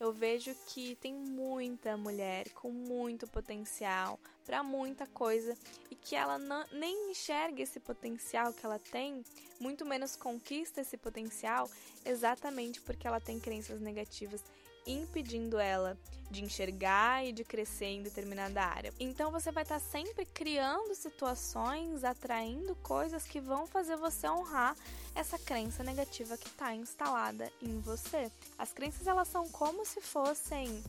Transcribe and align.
eu 0.00 0.12
vejo 0.12 0.54
que 0.66 0.94
tem 0.96 1.12
muita 1.12 1.96
mulher 1.96 2.48
com 2.50 2.70
muito 2.70 3.26
potencial 3.26 4.18
para 4.46 4.62
muita 4.62 5.06
coisa 5.06 5.56
e 5.90 5.94
que 5.94 6.14
ela 6.14 6.38
não, 6.38 6.64
nem 6.72 7.10
enxerga 7.10 7.62
esse 7.62 7.80
potencial 7.80 8.52
que 8.52 8.64
ela 8.64 8.78
tem, 8.78 9.24
muito 9.60 9.84
menos 9.84 10.16
conquista 10.16 10.80
esse 10.80 10.96
potencial, 10.96 11.68
exatamente 12.04 12.80
porque 12.80 13.06
ela 13.06 13.20
tem 13.20 13.40
crenças 13.40 13.80
negativas 13.80 14.42
impedindo 14.88 15.58
ela 15.58 15.96
de 16.30 16.44
enxergar 16.44 17.26
e 17.26 17.32
de 17.32 17.42
crescer 17.42 17.86
em 17.86 18.02
determinada 18.02 18.62
área. 18.62 18.92
Então 19.00 19.30
você 19.30 19.50
vai 19.50 19.62
estar 19.62 19.78
sempre 19.78 20.26
criando 20.26 20.94
situações, 20.94 22.04
atraindo 22.04 22.74
coisas 22.76 23.24
que 23.24 23.40
vão 23.40 23.66
fazer 23.66 23.96
você 23.96 24.28
honrar 24.28 24.76
essa 25.14 25.38
crença 25.38 25.82
negativa 25.82 26.36
que 26.36 26.48
está 26.48 26.74
instalada 26.74 27.50
em 27.62 27.80
você. 27.80 28.30
As 28.58 28.72
crenças 28.72 29.06
elas 29.06 29.28
são 29.28 29.48
como 29.48 29.84
se 29.84 30.00
fossem 30.00 30.82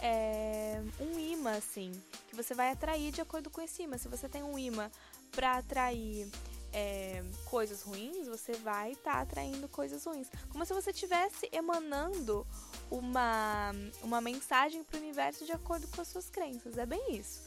é, 0.00 0.80
um 0.98 1.18
imã, 1.18 1.56
assim, 1.56 1.92
que 2.28 2.36
você 2.36 2.54
vai 2.54 2.70
atrair 2.70 3.12
de 3.12 3.20
acordo 3.20 3.50
com 3.50 3.60
esse 3.60 3.82
imã. 3.82 3.98
Se 3.98 4.08
você 4.08 4.28
tem 4.28 4.42
um 4.42 4.58
imã 4.58 4.90
para 5.30 5.58
atrair 5.58 6.26
é, 6.72 7.22
coisas 7.46 7.82
ruins, 7.82 8.26
você 8.26 8.52
vai 8.54 8.92
estar 8.92 9.12
tá 9.12 9.20
atraindo 9.20 9.68
coisas 9.68 10.04
ruins. 10.04 10.28
Como 10.50 10.64
se 10.64 10.74
você 10.74 10.90
estivesse 10.90 11.48
emanando 11.52 12.46
uma, 12.90 13.72
uma 14.02 14.20
mensagem 14.20 14.82
para 14.84 14.98
o 14.98 15.02
universo 15.02 15.44
de 15.44 15.52
acordo 15.52 15.86
com 15.88 16.00
as 16.00 16.08
suas 16.08 16.30
crenças. 16.30 16.78
É 16.78 16.86
bem 16.86 17.16
isso. 17.16 17.42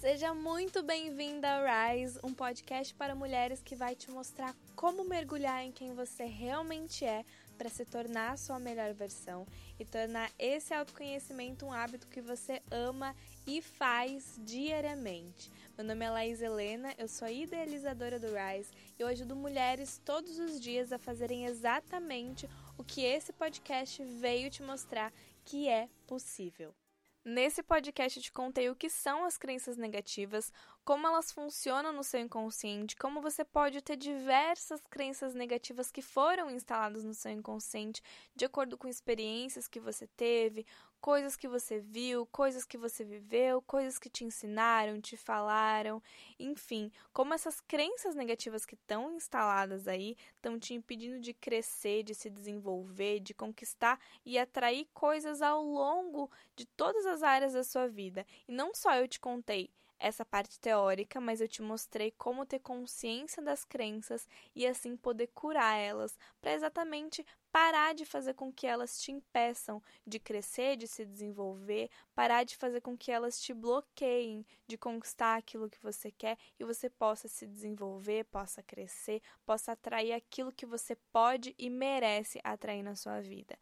Seja 0.00 0.32
muito 0.32 0.82
bem-vinda 0.82 1.46
ao 1.46 1.64
Rise, 1.66 2.18
um 2.24 2.32
podcast 2.32 2.94
para 2.94 3.14
mulheres 3.14 3.60
que 3.62 3.76
vai 3.76 3.94
te 3.94 4.10
mostrar 4.10 4.56
como 4.74 5.04
mergulhar 5.04 5.62
em 5.62 5.70
quem 5.70 5.94
você 5.94 6.24
realmente 6.24 7.04
é 7.04 7.22
para 7.58 7.68
se 7.68 7.84
tornar 7.84 8.32
a 8.32 8.36
sua 8.38 8.58
melhor 8.58 8.94
versão 8.94 9.46
e 9.78 9.84
tornar 9.84 10.30
esse 10.38 10.72
autoconhecimento 10.72 11.66
um 11.66 11.72
hábito 11.72 12.06
que 12.06 12.22
você 12.22 12.62
ama 12.70 13.14
e 13.46 13.60
faz 13.60 14.40
diariamente. 14.42 15.52
Meu 15.76 15.86
nome 15.86 16.02
é 16.02 16.10
Laís 16.10 16.40
Helena, 16.40 16.94
eu 16.96 17.06
sou 17.06 17.28
idealizadora 17.28 18.18
do 18.18 18.28
Rise 18.28 18.70
e 18.98 19.02
eu 19.02 19.06
ajudo 19.06 19.36
mulheres 19.36 20.00
todos 20.02 20.38
os 20.38 20.58
dias 20.58 20.92
a 20.92 20.98
fazerem 20.98 21.44
exatamente 21.44 22.48
o 22.80 22.82
que 22.82 23.02
esse 23.02 23.30
podcast 23.30 24.02
veio 24.02 24.48
te 24.48 24.62
mostrar 24.62 25.12
que 25.44 25.68
é 25.68 25.86
possível. 26.06 26.74
Nesse 27.22 27.62
podcast 27.62 28.18
te 28.18 28.32
contei 28.32 28.70
o 28.70 28.74
que 28.74 28.88
são 28.88 29.22
as 29.22 29.36
crenças 29.36 29.76
negativas, 29.76 30.50
como 30.82 31.06
elas 31.06 31.30
funcionam 31.30 31.92
no 31.92 32.02
seu 32.02 32.18
inconsciente, 32.18 32.96
como 32.96 33.20
você 33.20 33.44
pode 33.44 33.82
ter 33.82 33.96
diversas 33.96 34.80
crenças 34.86 35.34
negativas 35.34 35.90
que 35.90 36.00
foram 36.00 36.50
instaladas 36.50 37.04
no 37.04 37.12
seu 37.12 37.30
inconsciente 37.30 38.02
de 38.34 38.46
acordo 38.46 38.78
com 38.78 38.88
experiências 38.88 39.68
que 39.68 39.78
você 39.78 40.06
teve, 40.16 40.64
coisas 41.00 41.36
que 41.36 41.48
você 41.48 41.80
viu, 41.80 42.26
coisas 42.26 42.64
que 42.64 42.76
você 42.76 43.04
viveu, 43.04 43.62
coisas 43.62 43.98
que 43.98 44.10
te 44.10 44.24
ensinaram, 44.24 45.00
te 45.00 45.16
falaram, 45.16 46.02
enfim, 46.38 46.92
como 47.12 47.34
essas 47.34 47.60
crenças 47.60 48.14
negativas 48.14 48.66
que 48.66 48.74
estão 48.74 49.12
instaladas 49.14 49.88
aí 49.88 50.16
estão 50.36 50.58
te 50.58 50.74
impedindo 50.74 51.20
de 51.20 51.32
crescer, 51.32 52.02
de 52.02 52.14
se 52.14 52.28
desenvolver, 52.28 53.20
de 53.20 53.34
conquistar 53.34 53.98
e 54.24 54.38
atrair 54.38 54.86
coisas 54.92 55.42
ao 55.42 55.62
longo 55.62 56.30
de 56.54 56.66
todas 56.66 57.06
as 57.06 57.22
áreas 57.22 57.54
da 57.54 57.64
sua 57.64 57.88
vida. 57.88 58.26
E 58.46 58.52
não 58.52 58.74
só 58.74 58.94
eu 58.94 59.08
te 59.08 59.18
contei 59.18 59.70
essa 60.00 60.24
parte 60.24 60.58
teórica, 60.58 61.20
mas 61.20 61.40
eu 61.40 61.46
te 61.46 61.62
mostrei 61.62 62.10
como 62.10 62.46
ter 62.46 62.58
consciência 62.58 63.42
das 63.42 63.64
crenças 63.64 64.26
e 64.56 64.66
assim 64.66 64.96
poder 64.96 65.28
curar 65.28 65.76
elas, 65.76 66.18
para 66.40 66.54
exatamente 66.54 67.24
parar 67.52 67.94
de 67.94 68.04
fazer 68.04 68.34
com 68.34 68.52
que 68.52 68.66
elas 68.66 69.00
te 69.00 69.12
impeçam 69.12 69.82
de 70.06 70.18
crescer, 70.18 70.76
de 70.76 70.86
se 70.86 71.04
desenvolver, 71.04 71.90
parar 72.14 72.44
de 72.44 72.56
fazer 72.56 72.80
com 72.80 72.96
que 72.96 73.10
elas 73.10 73.40
te 73.40 73.52
bloqueiem 73.52 74.46
de 74.66 74.78
conquistar 74.78 75.36
aquilo 75.36 75.68
que 75.68 75.82
você 75.82 76.10
quer 76.10 76.38
e 76.58 76.64
você 76.64 76.88
possa 76.88 77.28
se 77.28 77.46
desenvolver, 77.46 78.24
possa 78.26 78.62
crescer, 78.62 79.20
possa 79.44 79.72
atrair 79.72 80.12
aquilo 80.12 80.52
que 80.52 80.64
você 80.64 80.96
pode 81.12 81.54
e 81.58 81.68
merece 81.68 82.40
atrair 82.42 82.82
na 82.82 82.94
sua 82.94 83.20
vida. 83.20 83.58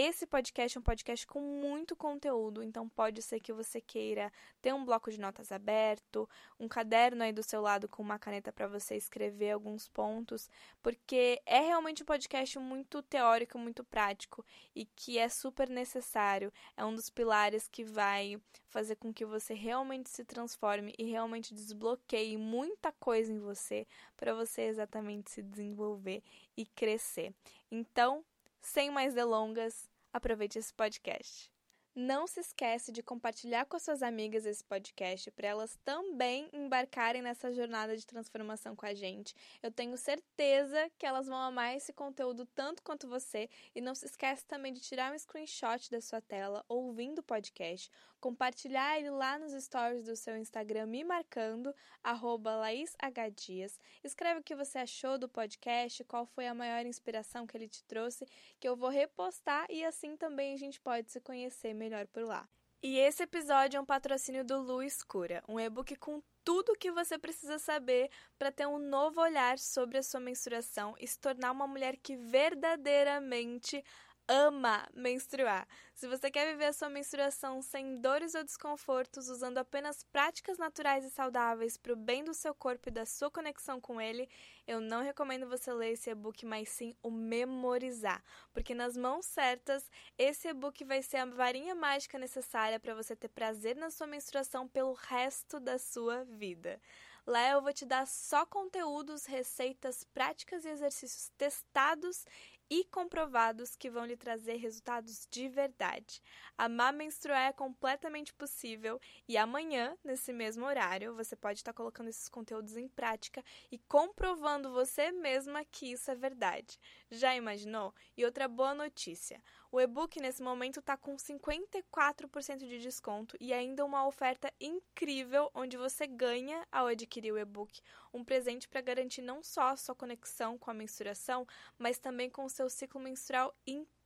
Esse 0.00 0.28
podcast 0.28 0.78
é 0.78 0.80
um 0.80 0.84
podcast 0.84 1.26
com 1.26 1.40
muito 1.40 1.96
conteúdo, 1.96 2.62
então 2.62 2.88
pode 2.88 3.20
ser 3.20 3.40
que 3.40 3.52
você 3.52 3.80
queira 3.80 4.32
ter 4.62 4.72
um 4.72 4.84
bloco 4.84 5.10
de 5.10 5.18
notas 5.18 5.50
aberto, 5.50 6.30
um 6.56 6.68
caderno 6.68 7.24
aí 7.24 7.32
do 7.32 7.42
seu 7.42 7.60
lado 7.60 7.88
com 7.88 8.00
uma 8.00 8.16
caneta 8.16 8.52
para 8.52 8.68
você 8.68 8.94
escrever 8.94 9.50
alguns 9.50 9.88
pontos, 9.88 10.48
porque 10.80 11.42
é 11.44 11.58
realmente 11.58 12.04
um 12.04 12.06
podcast 12.06 12.56
muito 12.60 13.02
teórico, 13.02 13.58
muito 13.58 13.82
prático 13.82 14.46
e 14.72 14.84
que 14.84 15.18
é 15.18 15.28
super 15.28 15.68
necessário. 15.68 16.52
É 16.76 16.84
um 16.84 16.94
dos 16.94 17.10
pilares 17.10 17.66
que 17.66 17.82
vai 17.82 18.40
fazer 18.68 18.94
com 18.94 19.12
que 19.12 19.24
você 19.24 19.52
realmente 19.52 20.10
se 20.10 20.24
transforme 20.24 20.94
e 20.96 21.10
realmente 21.10 21.52
desbloqueie 21.52 22.36
muita 22.36 22.92
coisa 22.92 23.32
em 23.32 23.40
você 23.40 23.84
para 24.16 24.32
você 24.32 24.62
exatamente 24.62 25.32
se 25.32 25.42
desenvolver 25.42 26.22
e 26.56 26.64
crescer. 26.64 27.34
Então, 27.68 28.24
sem 28.68 28.90
mais 28.90 29.14
delongas, 29.14 29.88
aproveite 30.12 30.58
esse 30.58 30.72
podcast. 30.74 31.50
Não 31.94 32.28
se 32.28 32.38
esquece 32.38 32.92
de 32.92 33.02
compartilhar 33.02 33.64
com 33.64 33.76
suas 33.78 34.02
amigas 34.02 34.46
esse 34.46 34.62
podcast 34.62 35.30
para 35.32 35.48
elas 35.48 35.76
também 35.84 36.48
embarcarem 36.52 37.22
nessa 37.22 37.50
jornada 37.50 37.96
de 37.96 38.06
transformação 38.06 38.76
com 38.76 38.86
a 38.86 38.94
gente. 38.94 39.34
Eu 39.60 39.72
tenho 39.72 39.96
certeza 39.96 40.88
que 40.96 41.04
elas 41.04 41.26
vão 41.26 41.38
amar 41.38 41.74
esse 41.74 41.92
conteúdo 41.92 42.46
tanto 42.54 42.82
quanto 42.84 43.08
você 43.08 43.48
e 43.74 43.80
não 43.80 43.96
se 43.96 44.06
esquece 44.06 44.44
também 44.46 44.72
de 44.72 44.80
tirar 44.80 45.12
um 45.12 45.18
screenshot 45.18 45.90
da 45.90 46.00
sua 46.00 46.20
tela 46.20 46.64
ouvindo 46.68 47.18
o 47.18 47.24
podcast, 47.24 47.90
compartilhar 48.20 48.98
ele 48.98 49.10
lá 49.10 49.38
nos 49.38 49.52
stories 49.64 50.04
do 50.04 50.16
seu 50.16 50.36
Instagram 50.36 50.86
me 50.86 51.04
marcando 51.04 51.74
@laishdias. 52.02 53.78
Escreve 54.04 54.40
o 54.40 54.44
que 54.44 54.54
você 54.54 54.78
achou 54.78 55.18
do 55.18 55.28
podcast, 55.28 56.04
qual 56.04 56.24
foi 56.24 56.46
a 56.46 56.54
maior 56.54 56.86
inspiração 56.86 57.46
que 57.46 57.56
ele 57.56 57.68
te 57.68 57.82
trouxe, 57.84 58.24
que 58.58 58.68
eu 58.68 58.76
vou 58.76 58.88
repostar 58.88 59.66
e 59.68 59.84
assim 59.84 60.16
também 60.16 60.54
a 60.54 60.56
gente 60.56 60.80
pode 60.80 61.10
se 61.10 61.20
conhecer 61.20 61.74
melhor 61.74 61.98
melhor 61.98 62.06
por 62.06 62.24
lá. 62.24 62.48
E 62.80 62.96
esse 62.98 63.24
episódio 63.24 63.76
é 63.76 63.80
um 63.80 63.84
patrocínio 63.84 64.44
do 64.44 64.60
Lu 64.60 64.82
Escura, 64.82 65.42
um 65.48 65.58
e-book 65.58 65.96
com 65.96 66.22
tudo 66.44 66.72
o 66.72 66.78
que 66.78 66.92
você 66.92 67.18
precisa 67.18 67.58
saber 67.58 68.08
para 68.38 68.52
ter 68.52 68.66
um 68.66 68.78
novo 68.78 69.20
olhar 69.20 69.58
sobre 69.58 69.98
a 69.98 70.02
sua 70.02 70.20
menstruação 70.20 70.94
e 71.00 71.06
se 71.06 71.18
tornar 71.18 71.50
uma 71.50 71.66
mulher 71.66 71.96
que 71.96 72.16
verdadeiramente 72.16 73.84
ama 74.28 74.86
menstruar. 74.92 75.66
Se 75.94 76.06
você 76.06 76.30
quer 76.30 76.52
viver 76.52 76.66
a 76.66 76.72
sua 76.72 76.90
menstruação 76.90 77.62
sem 77.62 77.96
dores 77.96 78.34
ou 78.34 78.44
desconfortos, 78.44 79.28
usando 79.28 79.58
apenas 79.58 80.04
práticas 80.04 80.58
naturais 80.58 81.04
e 81.04 81.10
saudáveis 81.10 81.78
para 81.78 81.94
o 81.94 81.96
bem 81.96 82.22
do 82.22 82.34
seu 82.34 82.54
corpo 82.54 82.88
e 82.88 82.92
da 82.92 83.06
sua 83.06 83.30
conexão 83.30 83.80
com 83.80 83.98
ele, 84.00 84.28
eu 84.66 84.80
não 84.80 85.02
recomendo 85.02 85.48
você 85.48 85.72
ler 85.72 85.92
esse 85.92 86.10
e-book, 86.10 86.44
mas 86.44 86.68
sim 86.68 86.94
o 87.02 87.10
memorizar, 87.10 88.22
porque 88.52 88.74
nas 88.74 88.96
mãos 88.96 89.24
certas, 89.24 89.90
esse 90.18 90.46
e-book 90.46 90.84
vai 90.84 91.02
ser 91.02 91.16
a 91.16 91.24
varinha 91.24 91.74
mágica 91.74 92.18
necessária 92.18 92.78
para 92.78 92.94
você 92.94 93.16
ter 93.16 93.28
prazer 93.28 93.74
na 93.76 93.90
sua 93.90 94.06
menstruação 94.06 94.68
pelo 94.68 94.92
resto 94.92 95.58
da 95.58 95.78
sua 95.78 96.24
vida. 96.24 96.80
Lá 97.28 97.50
eu 97.50 97.60
vou 97.60 97.74
te 97.74 97.84
dar 97.84 98.06
só 98.06 98.46
conteúdos, 98.46 99.26
receitas, 99.26 100.02
práticas 100.02 100.64
e 100.64 100.70
exercícios 100.70 101.30
testados 101.36 102.24
e 102.70 102.84
comprovados 102.84 103.74
que 103.74 103.88
vão 103.88 104.04
lhe 104.04 104.16
trazer 104.16 104.56
resultados 104.56 105.26
de 105.30 105.48
verdade. 105.48 106.22
Amar 106.56 106.92
menstruar 106.92 107.48
é 107.48 107.52
completamente 107.52 108.32
possível 108.34 109.00
e 109.26 109.36
amanhã, 109.36 109.96
nesse 110.04 110.32
mesmo 110.32 110.66
horário, 110.66 111.14
você 111.14 111.34
pode 111.34 111.60
estar 111.60 111.72
colocando 111.72 112.08
esses 112.08 112.28
conteúdos 112.28 112.76
em 112.76 112.88
prática 112.88 113.42
e 113.70 113.78
comprovando 113.78 114.72
você 114.72 115.10
mesma 115.10 115.64
que 115.64 115.92
isso 115.92 116.10
é 116.10 116.14
verdade. 116.14 116.78
Já 117.10 117.34
imaginou? 117.34 117.94
E 118.16 118.24
outra 118.24 118.46
boa 118.46 118.74
notícia: 118.74 119.42
o 119.70 119.80
e-book 119.80 120.18
nesse 120.20 120.42
momento 120.42 120.80
está 120.80 120.96
com 120.96 121.16
54% 121.16 122.58
de 122.58 122.78
desconto 122.78 123.36
e 123.38 123.52
ainda 123.52 123.84
uma 123.84 124.06
oferta 124.06 124.50
incrível 124.58 125.50
onde 125.54 125.76
você 125.76 126.06
ganha 126.06 126.66
ao 126.72 126.86
adquirir 126.86 127.32
o 127.32 127.38
e-book 127.38 127.82
um 128.12 128.24
presente 128.24 128.66
para 128.66 128.80
garantir 128.80 129.20
não 129.20 129.42
só 129.42 129.68
a 129.68 129.76
sua 129.76 129.94
conexão 129.94 130.56
com 130.56 130.70
a 130.70 130.74
menstruação, 130.74 131.46
mas 131.78 131.98
também 131.98 132.30
com 132.30 132.44
o 132.44 132.50
seu 132.50 132.70
ciclo 132.70 133.00
menstrual 133.00 133.54
inteiro. 133.66 133.97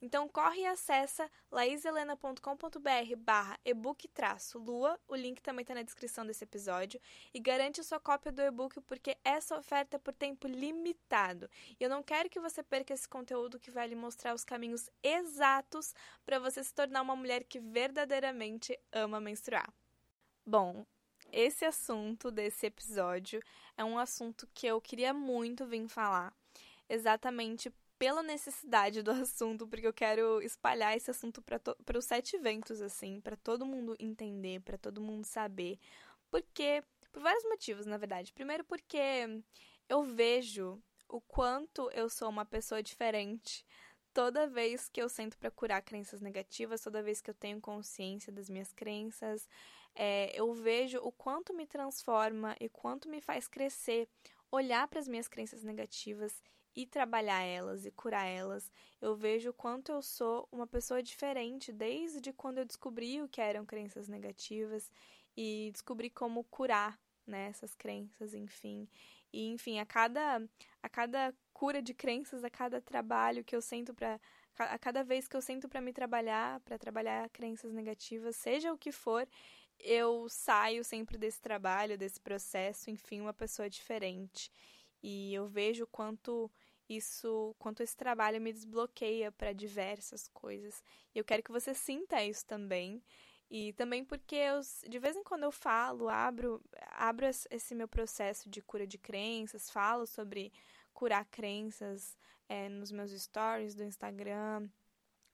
Então 0.00 0.28
corre 0.28 0.60
e 0.60 0.66
acessa 0.66 1.30
laiselena.com.br 1.50 3.16
barra 3.18 3.58
ebook-lua, 3.64 4.98
o 5.08 5.14
link 5.14 5.40
também 5.40 5.62
está 5.62 5.74
na 5.74 5.82
descrição 5.82 6.26
desse 6.26 6.44
episódio, 6.44 7.00
e 7.34 7.40
garante 7.40 7.80
a 7.80 7.84
sua 7.84 8.00
cópia 8.00 8.32
do 8.32 8.40
e-book 8.42 8.80
porque 8.82 9.16
essa 9.24 9.58
oferta 9.58 9.96
é 9.96 9.98
por 9.98 10.14
tempo 10.14 10.46
limitado. 10.46 11.48
E 11.78 11.82
eu 11.82 11.90
não 11.90 12.02
quero 12.02 12.30
que 12.30 12.40
você 12.40 12.62
perca 12.62 12.94
esse 12.94 13.08
conteúdo 13.08 13.58
que 13.58 13.70
vai 13.70 13.88
lhe 13.88 13.94
mostrar 13.94 14.34
os 14.34 14.44
caminhos 14.44 14.88
exatos 15.02 15.94
para 16.24 16.38
você 16.38 16.62
se 16.62 16.72
tornar 16.74 17.02
uma 17.02 17.16
mulher 17.16 17.44
que 17.44 17.58
verdadeiramente 17.58 18.78
ama 18.92 19.20
menstruar. 19.20 19.72
Bom, 20.44 20.84
esse 21.32 21.64
assunto 21.64 22.30
desse 22.30 22.66
episódio 22.66 23.40
é 23.76 23.82
um 23.84 23.98
assunto 23.98 24.46
que 24.52 24.66
eu 24.66 24.80
queria 24.80 25.14
muito 25.14 25.64
vir 25.64 25.88
falar, 25.88 26.34
exatamente 26.88 27.72
pela 28.02 28.20
necessidade 28.20 29.00
do 29.00 29.12
assunto, 29.22 29.64
porque 29.68 29.86
eu 29.86 29.92
quero 29.92 30.42
espalhar 30.42 30.96
esse 30.96 31.08
assunto 31.08 31.40
para 31.40 31.96
os 31.96 32.04
sete 32.04 32.36
ventos, 32.36 32.80
assim, 32.80 33.20
para 33.20 33.36
todo 33.36 33.64
mundo 33.64 33.94
entender, 33.96 34.60
para 34.62 34.76
todo 34.76 35.00
mundo 35.00 35.24
saber. 35.24 35.78
Porque, 36.28 36.82
por 37.12 37.22
vários 37.22 37.44
motivos, 37.44 37.86
na 37.86 37.96
verdade. 37.96 38.32
Primeiro, 38.32 38.64
porque 38.64 39.40
eu 39.88 40.02
vejo 40.02 40.82
o 41.08 41.20
quanto 41.20 41.88
eu 41.92 42.10
sou 42.10 42.28
uma 42.28 42.44
pessoa 42.44 42.82
diferente 42.82 43.64
toda 44.12 44.48
vez 44.48 44.88
que 44.88 45.00
eu 45.00 45.08
sento 45.08 45.38
para 45.38 45.52
curar 45.52 45.80
crenças 45.80 46.20
negativas, 46.20 46.80
toda 46.80 47.04
vez 47.04 47.20
que 47.20 47.30
eu 47.30 47.34
tenho 47.34 47.60
consciência 47.60 48.32
das 48.32 48.50
minhas 48.50 48.72
crenças, 48.72 49.48
é, 49.94 50.28
eu 50.34 50.52
vejo 50.52 50.98
o 50.98 51.12
quanto 51.12 51.54
me 51.54 51.68
transforma 51.68 52.56
e 52.58 52.68
quanto 52.68 53.08
me 53.08 53.20
faz 53.20 53.46
crescer 53.46 54.08
olhar 54.50 54.88
para 54.88 54.98
as 54.98 55.06
minhas 55.06 55.28
crenças 55.28 55.62
negativas 55.62 56.42
e 56.74 56.86
trabalhar 56.86 57.42
elas 57.42 57.84
e 57.84 57.90
curar 57.90 58.26
elas. 58.26 58.72
Eu 59.00 59.14
vejo 59.14 59.50
o 59.50 59.54
quanto 59.54 59.92
eu 59.92 60.02
sou 60.02 60.48
uma 60.50 60.66
pessoa 60.66 61.02
diferente 61.02 61.72
desde 61.72 62.32
quando 62.32 62.58
eu 62.58 62.64
descobri 62.64 63.20
o 63.22 63.28
que 63.28 63.40
eram 63.40 63.64
crenças 63.66 64.08
negativas 64.08 64.90
e 65.36 65.70
descobri 65.72 66.10
como 66.10 66.44
curar 66.44 66.98
né, 67.26 67.48
essas 67.48 67.74
crenças, 67.74 68.34
enfim. 68.34 68.88
E 69.32 69.46
enfim, 69.48 69.78
a 69.78 69.86
cada 69.86 70.42
a 70.82 70.88
cada 70.88 71.34
cura 71.52 71.80
de 71.80 71.94
crenças, 71.94 72.44
a 72.44 72.50
cada 72.50 72.80
trabalho 72.80 73.44
que 73.44 73.54
eu 73.54 73.62
sento 73.62 73.94
para 73.94 74.20
a 74.58 74.78
cada 74.78 75.02
vez 75.02 75.26
que 75.26 75.36
eu 75.36 75.40
sento 75.40 75.68
para 75.68 75.80
me 75.80 75.92
trabalhar, 75.92 76.60
para 76.60 76.78
trabalhar 76.78 77.28
crenças 77.30 77.72
negativas, 77.72 78.36
seja 78.36 78.72
o 78.72 78.78
que 78.78 78.92
for, 78.92 79.26
eu 79.78 80.28
saio 80.28 80.84
sempre 80.84 81.16
desse 81.18 81.40
trabalho, 81.40 81.98
desse 81.98 82.20
processo, 82.20 82.90
enfim, 82.90 83.20
uma 83.20 83.32
pessoa 83.32 83.68
diferente. 83.68 84.50
E 85.02 85.34
eu 85.34 85.46
vejo 85.46 85.86
quanto 85.86 86.50
isso, 86.88 87.54
quanto 87.58 87.82
esse 87.82 87.96
trabalho 87.96 88.40
me 88.40 88.52
desbloqueia 88.52 89.32
para 89.32 89.52
diversas 89.52 90.28
coisas. 90.28 90.82
E 91.14 91.18
eu 91.18 91.24
quero 91.24 91.42
que 91.42 91.52
você 91.52 91.74
sinta 91.74 92.22
isso 92.22 92.44
também. 92.46 93.02
E 93.50 93.72
também 93.74 94.04
porque 94.04 94.36
eu, 94.36 94.60
de 94.88 94.98
vez 94.98 95.14
em 95.14 95.22
quando 95.22 95.42
eu 95.42 95.52
falo, 95.52 96.08
abro, 96.08 96.62
abro 96.92 97.26
esse 97.50 97.74
meu 97.74 97.86
processo 97.86 98.48
de 98.48 98.62
cura 98.62 98.86
de 98.86 98.96
crenças, 98.96 99.70
falo 99.70 100.06
sobre 100.06 100.52
curar 100.94 101.26
crenças 101.26 102.16
é, 102.48 102.68
nos 102.68 102.90
meus 102.90 103.10
stories 103.10 103.74
do 103.74 103.84
Instagram, 103.84 104.68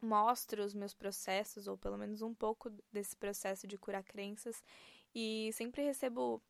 mostro 0.01 0.65
os 0.65 0.75
meus 0.75 0.95
processos, 0.95 1.69
ou 1.69 1.77
pelo 1.77 1.97
menos 1.97 2.23
um 2.23 2.35
pouco 2.35 2.71
desse 2.93 3.17
processo 3.17 3.67
de 3.67 3.79
curar 3.79 4.03
crenças, 4.03 4.65
e 5.15 5.51
sempre 5.53 5.83
recebo 5.83 6.43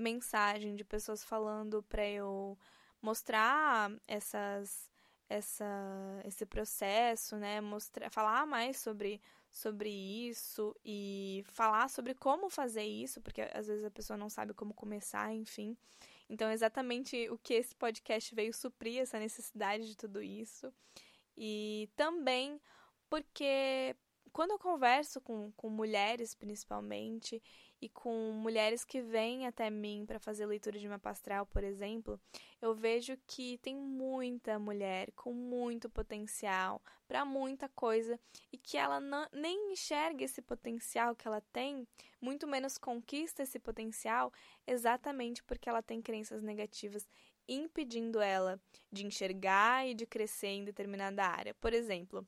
mensagem 0.00 0.74
de 0.74 0.84
pessoas 0.84 1.22
falando 1.22 1.82
para 1.82 2.06
eu 2.08 2.58
mostrar 3.02 3.90
essas 4.08 4.90
essa 5.28 5.64
esse 6.24 6.44
processo, 6.44 7.36
né, 7.36 7.60
mostrar, 7.60 8.10
falar 8.10 8.46
mais 8.46 8.78
sobre 8.78 9.20
sobre 9.52 9.90
isso 9.90 10.74
e 10.84 11.44
falar 11.48 11.88
sobre 11.90 12.14
como 12.14 12.48
fazer 12.48 12.84
isso, 12.84 13.20
porque 13.20 13.42
às 13.52 13.66
vezes 13.66 13.84
a 13.84 13.90
pessoa 13.90 14.16
não 14.16 14.28
sabe 14.28 14.54
como 14.54 14.74
começar, 14.74 15.32
enfim. 15.34 15.76
Então, 16.28 16.50
exatamente 16.50 17.28
o 17.30 17.38
que 17.38 17.54
esse 17.54 17.74
podcast 17.74 18.32
veio 18.34 18.54
suprir 18.54 19.00
essa 19.00 19.18
necessidade 19.18 19.88
de 19.88 19.96
tudo 19.96 20.22
isso. 20.22 20.72
E 21.36 21.88
também 21.96 22.60
porque 23.08 23.96
quando 24.32 24.52
eu 24.52 24.58
converso 24.58 25.20
com, 25.20 25.50
com 25.52 25.68
mulheres, 25.68 26.34
principalmente, 26.34 27.42
e 27.80 27.88
com 27.88 28.32
mulheres 28.32 28.84
que 28.84 29.00
vêm 29.00 29.46
até 29.46 29.70
mim 29.70 30.04
para 30.06 30.18
fazer 30.18 30.44
leitura 30.46 30.78
de 30.78 30.88
mapa 30.88 31.10
astral, 31.10 31.46
por 31.46 31.64
exemplo, 31.64 32.20
eu 32.60 32.74
vejo 32.74 33.16
que 33.26 33.58
tem 33.58 33.74
muita 33.74 34.58
mulher 34.58 35.10
com 35.12 35.32
muito 35.32 35.88
potencial 35.88 36.82
para 37.08 37.24
muita 37.24 37.68
coisa 37.70 38.20
e 38.52 38.58
que 38.58 38.76
ela 38.76 39.00
não, 39.00 39.26
nem 39.32 39.72
enxerga 39.72 40.24
esse 40.24 40.42
potencial 40.42 41.16
que 41.16 41.26
ela 41.26 41.40
tem, 41.52 41.86
muito 42.20 42.46
menos 42.46 42.76
conquista 42.76 43.42
esse 43.42 43.58
potencial, 43.58 44.32
exatamente 44.66 45.42
porque 45.42 45.68
ela 45.68 45.82
tem 45.82 46.02
crenças 46.02 46.42
negativas 46.42 47.08
impedindo 47.48 48.20
ela 48.20 48.60
de 48.92 49.06
enxergar 49.06 49.88
e 49.88 49.94
de 49.94 50.06
crescer 50.06 50.48
em 50.48 50.64
determinada 50.64 51.24
área. 51.24 51.54
Por 51.54 51.72
exemplo, 51.72 52.26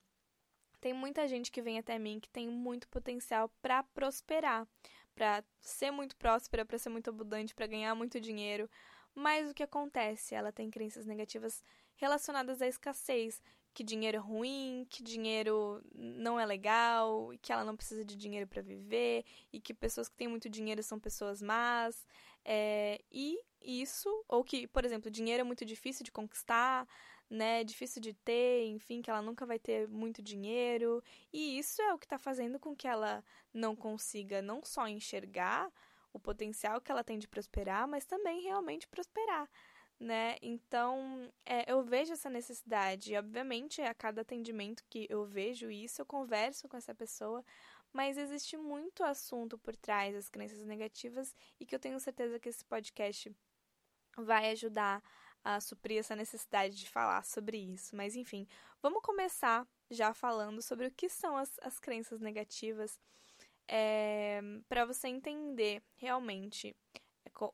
tem 0.82 0.92
muita 0.92 1.28
gente 1.28 1.52
que 1.52 1.62
vem 1.62 1.78
até 1.78 1.96
mim 1.96 2.18
que 2.18 2.28
tem 2.28 2.48
muito 2.48 2.88
potencial 2.88 3.48
para 3.62 3.84
prosperar, 3.84 4.66
para 5.14 5.44
ser 5.60 5.90
muito 5.90 6.16
próspera, 6.16 6.64
para 6.64 6.78
ser 6.78 6.88
muito 6.88 7.10
abundante, 7.10 7.54
para 7.54 7.66
ganhar 7.66 7.94
muito 7.94 8.20
dinheiro. 8.20 8.68
Mas 9.14 9.50
o 9.50 9.54
que 9.54 9.62
acontece? 9.62 10.34
Ela 10.34 10.50
tem 10.52 10.70
crenças 10.70 11.06
negativas 11.06 11.62
relacionadas 11.96 12.62
à 12.62 12.66
escassez, 12.66 13.42
que 13.74 13.84
dinheiro 13.84 14.16
é 14.16 14.20
ruim, 14.20 14.86
que 14.88 15.02
dinheiro 15.02 15.82
não 15.94 16.38
é 16.38 16.44
legal, 16.44 17.30
que 17.40 17.52
ela 17.52 17.64
não 17.64 17.76
precisa 17.76 18.04
de 18.04 18.16
dinheiro 18.16 18.46
para 18.46 18.62
viver, 18.62 19.24
e 19.52 19.60
que 19.60 19.72
pessoas 19.72 20.08
que 20.08 20.16
têm 20.16 20.28
muito 20.28 20.48
dinheiro 20.48 20.82
são 20.82 20.98
pessoas 20.98 21.40
más. 21.40 22.06
É, 22.44 23.00
e 23.10 23.38
isso, 23.60 24.24
ou 24.28 24.42
que, 24.42 24.66
por 24.66 24.84
exemplo, 24.84 25.10
dinheiro 25.10 25.40
é 25.42 25.44
muito 25.44 25.64
difícil 25.64 26.04
de 26.04 26.12
conquistar, 26.12 26.86
né, 27.32 27.64
difícil 27.64 28.02
de 28.02 28.12
ter, 28.12 28.66
enfim, 28.66 29.00
que 29.00 29.10
ela 29.10 29.22
nunca 29.22 29.46
vai 29.46 29.58
ter 29.58 29.88
muito 29.88 30.20
dinheiro. 30.22 31.02
E 31.32 31.58
isso 31.58 31.80
é 31.80 31.94
o 31.94 31.98
que 31.98 32.04
está 32.04 32.18
fazendo 32.18 32.58
com 32.58 32.76
que 32.76 32.86
ela 32.86 33.24
não 33.54 33.74
consiga 33.74 34.42
não 34.42 34.62
só 34.62 34.86
enxergar 34.86 35.72
o 36.12 36.20
potencial 36.20 36.78
que 36.78 36.92
ela 36.92 37.02
tem 37.02 37.18
de 37.18 37.26
prosperar, 37.26 37.88
mas 37.88 38.04
também 38.04 38.42
realmente 38.42 38.86
prosperar. 38.86 39.48
Né? 39.98 40.36
Então, 40.42 41.32
é, 41.46 41.72
eu 41.72 41.82
vejo 41.82 42.12
essa 42.12 42.28
necessidade. 42.28 43.14
E, 43.14 43.16
obviamente, 43.16 43.80
a 43.80 43.94
cada 43.94 44.20
atendimento 44.20 44.84
que 44.90 45.06
eu 45.08 45.24
vejo 45.24 45.70
isso, 45.70 46.02
eu 46.02 46.06
converso 46.06 46.68
com 46.68 46.76
essa 46.76 46.94
pessoa, 46.94 47.42
mas 47.94 48.18
existe 48.18 48.58
muito 48.58 49.02
assunto 49.02 49.56
por 49.56 49.74
trás 49.74 50.14
das 50.14 50.28
crenças 50.28 50.66
negativas 50.66 51.34
e 51.58 51.64
que 51.64 51.74
eu 51.74 51.80
tenho 51.80 51.98
certeza 51.98 52.38
que 52.38 52.50
esse 52.50 52.64
podcast 52.64 53.34
vai 54.18 54.50
ajudar 54.50 55.02
a 55.44 55.60
suprir 55.60 55.98
essa 55.98 56.16
necessidade 56.16 56.76
de 56.76 56.88
falar 56.88 57.24
sobre 57.24 57.58
isso. 57.58 57.96
Mas 57.96 58.16
enfim, 58.16 58.46
vamos 58.80 59.02
começar 59.02 59.66
já 59.90 60.14
falando 60.14 60.62
sobre 60.62 60.86
o 60.86 60.90
que 60.90 61.08
são 61.08 61.36
as, 61.36 61.58
as 61.62 61.78
crenças 61.78 62.20
negativas, 62.20 62.98
é, 63.68 64.40
para 64.68 64.84
você 64.84 65.08
entender 65.08 65.82
realmente 65.96 66.76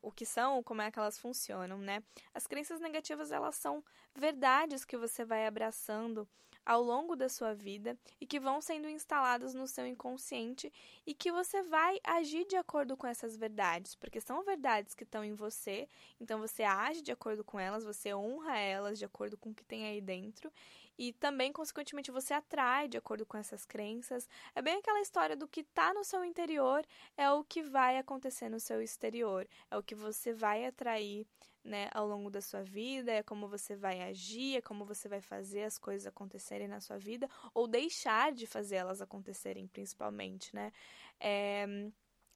o 0.01 0.11
que 0.11 0.25
são, 0.25 0.61
como 0.63 0.81
é 0.81 0.91
que 0.91 0.99
elas 0.99 1.17
funcionam, 1.17 1.77
né? 1.77 2.03
As 2.33 2.47
crenças 2.47 2.79
negativas, 2.79 3.31
elas 3.31 3.55
são 3.55 3.83
verdades 4.15 4.85
que 4.85 4.97
você 4.97 5.23
vai 5.23 5.45
abraçando 5.45 6.27
ao 6.65 6.83
longo 6.83 7.15
da 7.15 7.27
sua 7.27 7.55
vida 7.55 7.97
e 8.21 8.27
que 8.27 8.39
vão 8.39 8.61
sendo 8.61 8.87
instaladas 8.87 9.55
no 9.55 9.67
seu 9.67 9.87
inconsciente 9.87 10.71
e 11.05 11.15
que 11.15 11.31
você 11.31 11.63
vai 11.63 11.99
agir 12.03 12.45
de 12.45 12.55
acordo 12.55 12.95
com 12.95 13.07
essas 13.07 13.35
verdades, 13.35 13.95
porque 13.95 14.21
são 14.21 14.43
verdades 14.43 14.93
que 14.93 15.03
estão 15.03 15.23
em 15.23 15.33
você, 15.33 15.89
então 16.19 16.39
você 16.39 16.61
age 16.61 17.01
de 17.01 17.11
acordo 17.11 17.43
com 17.43 17.59
elas, 17.59 17.83
você 17.83 18.13
honra 18.13 18.57
elas 18.57 18.99
de 18.99 19.05
acordo 19.05 19.35
com 19.35 19.49
o 19.49 19.53
que 19.55 19.63
tem 19.63 19.85
aí 19.87 19.99
dentro 19.99 20.51
e 20.99 21.13
também, 21.13 21.53
consequentemente, 21.53 22.11
você 22.11 22.33
atrai 22.33 22.89
de 22.89 22.97
acordo 22.97 23.25
com 23.25 23.37
essas 23.37 23.63
crenças. 23.65 24.27
É 24.53 24.61
bem 24.61 24.79
aquela 24.79 24.99
história 24.99 25.33
do 25.33 25.47
que 25.47 25.61
está 25.61 25.93
no 25.93 26.03
seu 26.03 26.25
interior 26.25 26.85
é 27.15 27.31
o 27.31 27.41
que 27.41 27.63
vai 27.63 27.97
acontecer 27.97 28.49
no 28.49 28.59
seu 28.59 28.81
exterior, 28.81 29.47
é 29.71 29.77
o 29.77 29.81
que 29.81 29.95
você 29.95 30.33
vai 30.33 30.65
atrair 30.65 31.25
né, 31.63 31.89
ao 31.93 32.05
longo 32.05 32.29
da 32.29 32.41
sua 32.41 32.63
vida, 32.63 33.13
é 33.13 33.23
como 33.23 33.47
você 33.47 33.77
vai 33.77 34.01
agir, 34.01 34.57
é 34.57 34.61
como 34.61 34.83
você 34.83 35.07
vai 35.07 35.21
fazer 35.21 35.63
as 35.63 35.77
coisas 35.77 36.05
acontecerem 36.05 36.67
na 36.67 36.81
sua 36.81 36.97
vida, 36.97 37.29
ou 37.53 37.65
deixar 37.65 38.33
de 38.33 38.45
fazer 38.45 38.75
elas 38.75 39.01
acontecerem, 39.01 39.67
principalmente, 39.67 40.53
né? 40.53 40.73
É, 41.17 41.65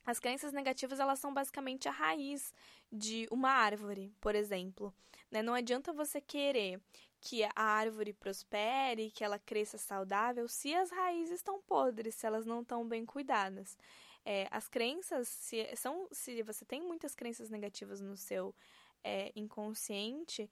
as 0.06 0.20
crenças 0.20 0.54
negativas, 0.54 1.02
elas 1.02 1.20
são 1.20 1.34
basicamente 1.34 1.90
a 1.90 1.92
raiz 1.92 2.54
de 2.90 3.28
uma 3.30 3.50
árvore, 3.50 4.14
por 4.22 4.36
exemplo. 4.36 4.94
Né? 5.30 5.42
Não 5.42 5.54
adianta 5.54 5.92
você 5.92 6.22
querer 6.22 6.82
que 7.24 7.44
a 7.44 7.52
árvore 7.56 8.12
prospere, 8.12 9.10
que 9.10 9.24
ela 9.24 9.40
cresça 9.40 9.78
saudável, 9.78 10.46
se 10.48 10.76
as 10.76 10.92
raízes 10.92 11.36
estão 11.36 11.62
podres, 11.62 12.16
se 12.16 12.28
elas 12.28 12.46
não 12.46 12.62
estão 12.62 12.86
bem 12.86 13.06
cuidadas. 13.06 13.78
É, 14.26 14.48
as 14.52 14.68
crenças, 14.68 15.30
se, 15.30 15.74
são, 15.76 16.08
se 16.12 16.44
você 16.44 16.66
tem 16.66 16.82
muitas 16.82 17.16
crenças 17.16 17.50
negativas 17.50 18.02
no 18.02 18.18
seu 18.18 18.54
é, 19.02 19.32
inconsciente, 19.38 20.52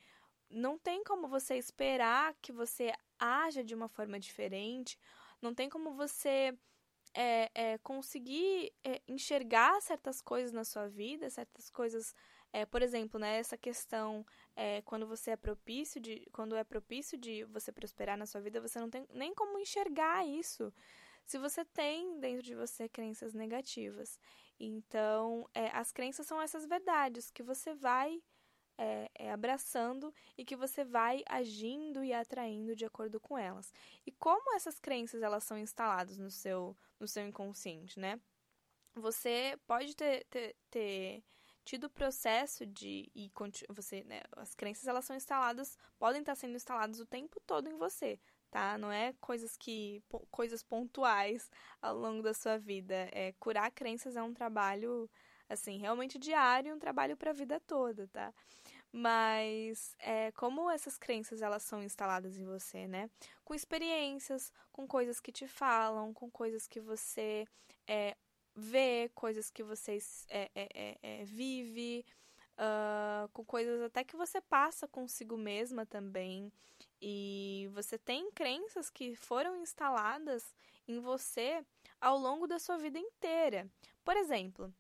não 0.49 0.77
tem 0.77 1.03
como 1.03 1.27
você 1.27 1.55
esperar 1.57 2.33
que 2.41 2.53
você 2.53 2.93
haja 3.19 3.63
de 3.63 3.75
uma 3.75 3.89
forma 3.89 4.17
diferente, 4.17 4.97
não 5.41 5.53
tem 5.53 5.69
como 5.69 5.91
você 5.91 6.57
é, 7.13 7.51
é, 7.53 7.77
conseguir 7.79 8.71
é, 8.83 9.01
enxergar 9.07 9.81
certas 9.81 10.21
coisas 10.21 10.53
na 10.53 10.63
sua 10.63 10.87
vida, 10.87 11.29
certas 11.29 11.69
coisas, 11.69 12.15
é, 12.53 12.65
por 12.65 12.81
exemplo, 12.81 13.19
né, 13.19 13.37
essa 13.37 13.57
questão 13.57 14.25
é, 14.55 14.81
quando 14.81 15.07
você 15.07 15.31
é 15.31 15.35
propício 15.35 16.01
de, 16.01 16.27
quando 16.31 16.55
é 16.55 16.63
propício 16.63 17.17
de 17.17 17.43
você 17.45 17.71
prosperar 17.71 18.17
na 18.17 18.25
sua 18.25 18.41
vida, 18.41 18.59
você 18.59 18.79
não 18.79 18.89
tem 18.89 19.05
nem 19.13 19.33
como 19.33 19.59
enxergar 19.59 20.25
isso. 20.25 20.73
Se 21.25 21.37
você 21.37 21.63
tem 21.63 22.19
dentro 22.19 22.43
de 22.43 22.55
você 22.55 22.89
crenças 22.89 23.33
negativas, 23.33 24.19
então 24.59 25.47
as 25.71 25.91
crenças 25.91 26.27
são 26.27 26.41
essas 26.41 26.65
verdades 26.65 27.31
que 27.31 27.41
você 27.41 27.73
vai 27.73 28.21
é, 28.77 29.09
é, 29.13 29.31
abraçando 29.31 30.13
e 30.35 30.43
que 30.43 30.55
você 30.55 30.83
vai 30.83 31.23
agindo 31.27 32.03
e 32.03 32.11
atraindo 32.11 32.75
de 32.75 32.83
acordo 32.83 33.19
com 33.19 33.37
elas. 33.37 33.71
E 34.05 34.11
como 34.11 34.55
essas 34.55 34.79
crenças 34.79 35.21
elas 35.21 35.43
são 35.43 35.57
instaladas 35.57 36.17
no 36.17 36.31
seu, 36.31 36.75
no 36.99 37.07
seu 37.07 37.25
inconsciente, 37.27 37.99
né? 37.99 38.19
Você 38.95 39.57
pode 39.67 39.95
ter, 39.95 40.25
ter, 40.25 40.55
ter 40.69 41.23
tido 41.63 41.85
o 41.85 41.89
processo 41.89 42.65
de 42.65 43.09
e 43.15 43.31
você, 43.69 44.03
né, 44.03 44.21
as 44.37 44.55
crenças 44.55 44.87
elas 44.87 45.05
são 45.05 45.15
instaladas, 45.15 45.77
podem 45.99 46.21
estar 46.21 46.35
sendo 46.35 46.55
instaladas 46.55 46.99
o 46.99 47.05
tempo 47.05 47.39
todo 47.45 47.69
em 47.69 47.77
você, 47.77 48.19
tá? 48.49 48.77
Não 48.77 48.91
é 48.91 49.13
coisas 49.19 49.55
que 49.57 50.03
coisas 50.29 50.63
pontuais 50.63 51.49
ao 51.81 51.95
longo 51.95 52.21
da 52.21 52.33
sua 52.33 52.57
vida. 52.57 53.09
É 53.11 53.33
curar 53.39 53.71
crenças 53.71 54.15
é 54.15 54.21
um 54.21 54.33
trabalho 54.33 55.09
assim, 55.47 55.77
realmente 55.77 56.17
diário, 56.17 56.73
um 56.73 56.79
trabalho 56.79 57.17
para 57.17 57.31
a 57.31 57.33
vida 57.33 57.59
toda, 57.59 58.07
tá? 58.07 58.33
Mas 58.91 59.95
é, 59.99 60.31
como 60.33 60.69
essas 60.69 60.97
crenças 60.97 61.41
elas 61.41 61.63
são 61.63 61.81
instaladas 61.81 62.37
em 62.37 62.45
você, 62.45 62.87
né? 62.87 63.09
Com 63.43 63.53
experiências, 63.53 64.51
com 64.71 64.87
coisas 64.87 65.19
que 65.19 65.31
te 65.31 65.47
falam, 65.47 66.13
com 66.13 66.29
coisas 66.29 66.67
que 66.67 66.79
você 66.79 67.45
é, 67.87 68.15
vê, 68.55 69.09
coisas 69.15 69.49
que 69.49 69.63
você 69.63 69.97
é, 70.29 70.51
é, 70.55 70.69
é, 70.73 70.97
é 71.01 71.25
vive, 71.25 72.05
uh, 72.57 73.27
com 73.29 73.43
coisas 73.43 73.81
até 73.81 74.03
que 74.03 74.15
você 74.15 74.41
passa 74.41 74.87
consigo 74.87 75.37
mesma 75.37 75.85
também. 75.85 76.51
E 77.01 77.69
você 77.73 77.97
tem 77.97 78.31
crenças 78.31 78.89
que 78.89 79.15
foram 79.15 79.57
instaladas 79.57 80.55
em 80.87 80.99
você 80.99 81.65
ao 81.99 82.17
longo 82.17 82.47
da 82.47 82.59
sua 82.59 82.77
vida 82.77 82.99
inteira. 82.99 83.67
Por 84.03 84.15
exemplo, 84.15 84.73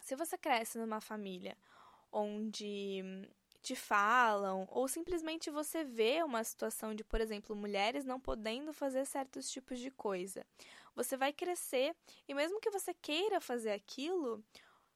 se 0.00 0.16
você 0.16 0.38
cresce 0.38 0.78
numa 0.78 1.00
família 1.00 1.56
onde 2.10 3.02
te 3.62 3.76
falam, 3.76 4.66
ou 4.70 4.88
simplesmente 4.88 5.50
você 5.50 5.84
vê 5.84 6.22
uma 6.22 6.42
situação 6.42 6.94
de, 6.94 7.04
por 7.04 7.20
exemplo, 7.20 7.54
mulheres 7.54 8.04
não 8.04 8.18
podendo 8.18 8.72
fazer 8.72 9.06
certos 9.06 9.50
tipos 9.50 9.78
de 9.78 9.90
coisa. 9.90 10.44
Você 10.94 11.16
vai 11.16 11.32
crescer 11.32 11.94
e 12.28 12.34
mesmo 12.34 12.60
que 12.60 12.70
você 12.70 12.92
queira 12.94 13.40
fazer 13.40 13.70
aquilo, 13.70 14.44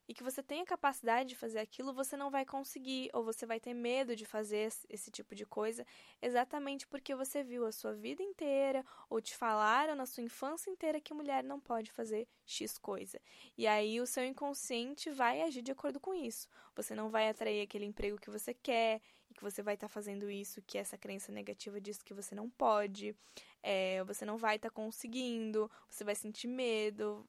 e 0.09 0.15
que 0.15 0.23
você 0.23 0.43
tenha 0.43 0.65
capacidade 0.65 1.31
de 1.31 1.37
fazer 1.37 1.59
aquilo, 1.59 1.93
você 1.93 2.17
não 2.17 2.31
vai 2.31 2.45
conseguir, 2.45 3.11
ou 3.13 3.25
você 3.25 3.45
vai 3.45 3.59
ter 3.59 3.75
medo 3.75 4.15
de 4.15 4.25
fazer 4.25 4.73
esse 4.89 5.11
tipo 5.11 5.35
de 5.35 5.45
coisa, 5.45 5.85
exatamente 6.23 6.87
porque 6.87 7.15
você 7.15 7.43
viu 7.43 7.67
a 7.67 7.73
sua 7.73 7.93
vida 7.93 8.23
inteira, 8.23 8.85
ou 9.11 9.21
te 9.21 9.37
falaram 9.37 9.95
na 9.95 10.07
sua 10.07 10.23
infância 10.23 10.71
inteira 10.71 11.01
que 11.01 11.13
mulher 11.13 11.43
não 11.43 11.59
pode 11.59 11.91
fazer 11.91 12.29
X 12.45 12.79
coisa. 12.79 13.21
E 13.59 13.67
aí 13.67 14.01
o 14.01 14.07
seu 14.07 14.25
inconsciente 14.25 15.11
vai 15.11 15.43
agir 15.43 15.63
de 15.63 15.73
acordo 15.73 15.99
com 15.99 16.15
isso. 16.15 16.49
Você 16.77 16.95
não 16.95 17.11
vai 17.11 17.29
atrair 17.29 17.63
aquele 17.63 17.85
emprego 17.85 18.21
que 18.21 18.31
você 18.31 18.55
quer, 18.55 19.01
que 19.37 19.43
você 19.43 19.63
vai 19.63 19.75
estar 19.75 19.89
tá 19.89 19.93
fazendo 19.93 20.31
isso, 20.31 20.63
que 20.63 20.79
essa 20.79 20.97
crença 20.97 21.31
negativa 21.31 21.81
diz 21.81 22.03
que 22.03 22.15
você 22.15 22.35
não 22.35 22.49
pode, 22.49 23.15
é, 23.63 24.03
você 24.05 24.25
não 24.25 24.37
vai 24.37 24.57
estar 24.57 24.71
tá 24.71 24.75
conseguindo, 24.75 25.71
você 25.89 26.03
vai 26.03 26.15
sentir 26.15 26.49
medo 26.49 27.27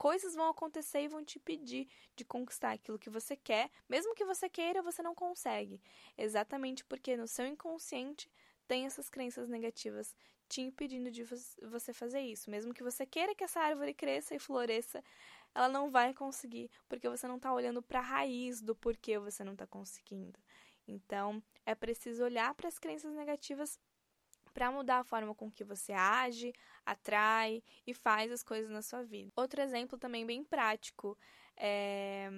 coisas 0.00 0.34
vão 0.34 0.48
acontecer 0.48 1.02
e 1.02 1.08
vão 1.08 1.22
te 1.22 1.38
pedir 1.38 1.86
de 2.16 2.24
conquistar 2.24 2.72
aquilo 2.72 2.98
que 2.98 3.10
você 3.10 3.36
quer, 3.36 3.70
mesmo 3.86 4.14
que 4.14 4.24
você 4.24 4.48
queira, 4.48 4.80
você 4.80 5.02
não 5.02 5.14
consegue. 5.14 5.78
Exatamente 6.16 6.82
porque 6.86 7.18
no 7.18 7.28
seu 7.28 7.46
inconsciente 7.46 8.26
tem 8.66 8.86
essas 8.86 9.10
crenças 9.10 9.46
negativas 9.46 10.16
te 10.48 10.62
impedindo 10.62 11.10
de 11.10 11.22
você 11.62 11.92
fazer 11.92 12.20
isso. 12.20 12.50
Mesmo 12.50 12.72
que 12.72 12.82
você 12.82 13.04
queira 13.04 13.34
que 13.34 13.44
essa 13.44 13.60
árvore 13.60 13.92
cresça 13.92 14.34
e 14.34 14.38
floresça, 14.38 15.04
ela 15.54 15.68
não 15.68 15.90
vai 15.90 16.14
conseguir, 16.14 16.70
porque 16.88 17.06
você 17.06 17.28
não 17.28 17.36
está 17.36 17.52
olhando 17.52 17.82
para 17.82 17.98
a 17.98 18.02
raiz 18.02 18.62
do 18.62 18.74
porquê 18.74 19.18
você 19.18 19.44
não 19.44 19.52
está 19.52 19.66
conseguindo. 19.66 20.40
Então, 20.90 21.42
é 21.64 21.74
preciso 21.74 22.24
olhar 22.24 22.54
para 22.54 22.68
as 22.68 22.78
crenças 22.78 23.12
negativas 23.14 23.78
para 24.52 24.70
mudar 24.70 24.98
a 24.98 25.04
forma 25.04 25.34
com 25.34 25.50
que 25.50 25.64
você 25.64 25.92
age, 25.92 26.52
atrai 26.84 27.62
e 27.86 27.94
faz 27.94 28.32
as 28.32 28.42
coisas 28.42 28.70
na 28.70 28.82
sua 28.82 29.02
vida. 29.02 29.30
Outro 29.36 29.60
exemplo 29.60 29.96
também 29.98 30.26
bem 30.26 30.42
prático 30.42 31.16
é 31.56 32.28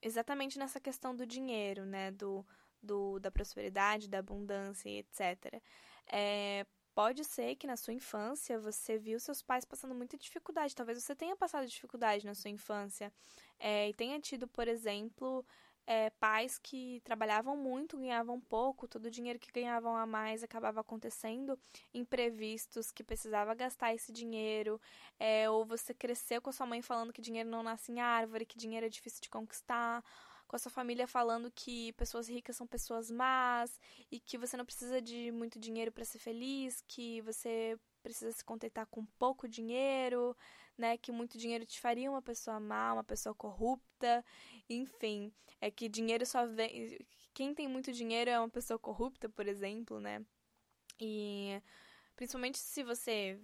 exatamente 0.00 0.58
nessa 0.58 0.80
questão 0.80 1.14
do 1.14 1.26
dinheiro, 1.26 1.84
né, 1.86 2.10
do, 2.10 2.46
do 2.82 3.18
da 3.18 3.30
prosperidade, 3.30 4.08
da 4.08 4.18
abundância, 4.18 4.88
etc. 4.88 5.60
É, 6.06 6.66
pode 6.94 7.24
ser 7.24 7.56
que 7.56 7.66
na 7.66 7.76
sua 7.76 7.94
infância 7.94 8.58
você 8.58 8.98
viu 8.98 9.18
seus 9.18 9.42
pais 9.42 9.64
passando 9.64 9.94
muita 9.94 10.18
dificuldade. 10.18 10.74
Talvez 10.74 11.02
você 11.02 11.14
tenha 11.16 11.34
passado 11.36 11.66
dificuldade 11.66 12.26
na 12.26 12.34
sua 12.34 12.50
infância 12.50 13.12
é, 13.58 13.88
e 13.88 13.94
tenha 13.94 14.20
tido, 14.20 14.46
por 14.46 14.68
exemplo, 14.68 15.44
é, 15.86 16.10
pais 16.10 16.58
que 16.58 17.00
trabalhavam 17.04 17.56
muito, 17.56 17.98
ganhavam 17.98 18.40
pouco, 18.40 18.88
todo 18.88 19.06
o 19.06 19.10
dinheiro 19.10 19.38
que 19.38 19.52
ganhavam 19.52 19.96
a 19.96 20.06
mais 20.06 20.42
acabava 20.42 20.80
acontecendo 20.80 21.58
imprevistos, 21.92 22.90
que 22.90 23.04
precisava 23.04 23.54
gastar 23.54 23.94
esse 23.94 24.12
dinheiro, 24.12 24.80
é, 25.18 25.48
ou 25.48 25.64
você 25.64 25.92
cresceu 25.92 26.40
com 26.40 26.50
a 26.50 26.52
sua 26.52 26.66
mãe 26.66 26.80
falando 26.80 27.12
que 27.12 27.22
dinheiro 27.22 27.48
não 27.48 27.62
nasce 27.62 27.92
em 27.92 28.00
árvore, 28.00 28.46
que 28.46 28.58
dinheiro 28.58 28.86
é 28.86 28.88
difícil 28.88 29.20
de 29.20 29.28
conquistar, 29.28 30.02
com 30.46 30.56
a 30.56 30.58
sua 30.58 30.70
família 30.70 31.06
falando 31.06 31.50
que 31.50 31.92
pessoas 31.94 32.28
ricas 32.28 32.56
são 32.56 32.66
pessoas 32.66 33.10
más 33.10 33.80
e 34.10 34.20
que 34.20 34.38
você 34.38 34.56
não 34.56 34.64
precisa 34.64 35.00
de 35.00 35.32
muito 35.32 35.58
dinheiro 35.58 35.90
para 35.90 36.04
ser 36.04 36.18
feliz, 36.18 36.82
que 36.86 37.20
você 37.22 37.78
precisa 38.02 38.30
se 38.32 38.44
contentar 38.44 38.86
com 38.86 39.04
pouco 39.18 39.48
dinheiro, 39.48 40.36
né? 40.76 40.96
Que 40.98 41.12
muito 41.12 41.38
dinheiro 41.38 41.64
te 41.66 41.80
faria 41.80 42.10
uma 42.10 42.22
pessoa 42.22 42.60
má, 42.60 42.92
uma 42.92 43.04
pessoa 43.04 43.34
corrupta, 43.34 44.24
enfim, 44.68 45.32
é 45.60 45.70
que 45.70 45.88
dinheiro 45.88 46.26
só 46.26 46.46
vem. 46.46 46.98
Quem 47.32 47.54
tem 47.54 47.68
muito 47.68 47.92
dinheiro 47.92 48.30
é 48.30 48.38
uma 48.38 48.48
pessoa 48.48 48.78
corrupta, 48.78 49.28
por 49.28 49.46
exemplo, 49.48 50.00
né? 50.00 50.24
E 51.00 51.60
principalmente 52.16 52.58
se 52.58 52.82
você 52.82 53.38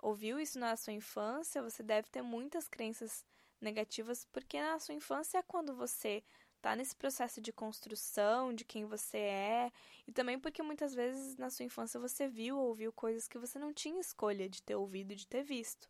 ouviu 0.00 0.38
isso 0.38 0.58
na 0.58 0.76
sua 0.76 0.92
infância, 0.92 1.62
você 1.62 1.82
deve 1.82 2.08
ter 2.10 2.22
muitas 2.22 2.68
crenças 2.68 3.24
negativas, 3.60 4.26
porque 4.32 4.60
na 4.60 4.78
sua 4.78 4.94
infância 4.94 5.38
é 5.38 5.42
quando 5.42 5.74
você 5.74 6.22
tá 6.60 6.74
nesse 6.76 6.96
processo 6.96 7.40
de 7.40 7.52
construção 7.52 8.54
de 8.54 8.64
quem 8.64 8.86
você 8.86 9.18
é, 9.18 9.72
e 10.06 10.12
também 10.12 10.38
porque 10.38 10.62
muitas 10.62 10.94
vezes 10.94 11.36
na 11.36 11.50
sua 11.50 11.64
infância 11.64 12.00
você 12.00 12.26
viu 12.26 12.58
ou 12.58 12.68
ouviu 12.68 12.92
coisas 12.92 13.28
que 13.28 13.38
você 13.38 13.58
não 13.58 13.72
tinha 13.72 14.00
escolha 14.00 14.48
de 14.48 14.62
ter 14.62 14.74
ouvido, 14.74 15.14
de 15.14 15.26
ter 15.26 15.42
visto 15.42 15.88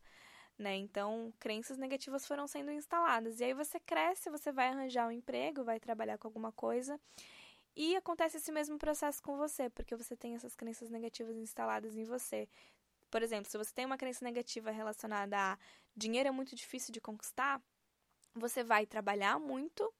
né? 0.58 0.76
Então, 0.76 1.32
crenças 1.38 1.78
negativas 1.78 2.26
foram 2.26 2.46
sendo 2.46 2.70
instaladas. 2.70 3.40
E 3.40 3.44
aí 3.44 3.54
você 3.54 3.80
cresce, 3.80 4.30
você 4.30 4.52
vai 4.52 4.68
arranjar 4.68 5.08
um 5.08 5.11
emprego, 5.11 5.64
vai 5.64 5.80
trabalhar 5.80 6.18
com 6.18 6.28
alguma 6.28 6.52
coisa. 6.52 6.99
E 7.76 7.96
acontece 7.96 8.37
esse 8.37 8.52
mesmo 8.52 8.78
processo 8.78 9.20
com 9.23 9.37
você, 9.37 9.68
porque 9.68 9.96
você 9.96 10.16
tem 10.16 10.34
essas 10.34 10.54
crenças 10.54 10.88
negativas 10.90 11.37
instaladas 11.37 11.96
em 11.96 12.04
você. 12.04 12.49
Por 13.11 13.23
exemplo, 13.23 13.50
se 13.50 13.58
você 13.58 13.73
tem 13.73 13.84
uma 13.84 13.99
crença 13.99 14.25
negativa 14.25 14.70
relacionada 14.70 15.37
a 15.37 15.58
dinheiro 15.96 16.28
é 16.28 16.32
muito 16.32 16.54
difícil 16.54 16.92
de 16.92 17.00
conquistar, 17.00 17.61
você 18.34 18.62
vai 18.62 18.87
trabalhar 18.87 19.38
muito 19.38 19.92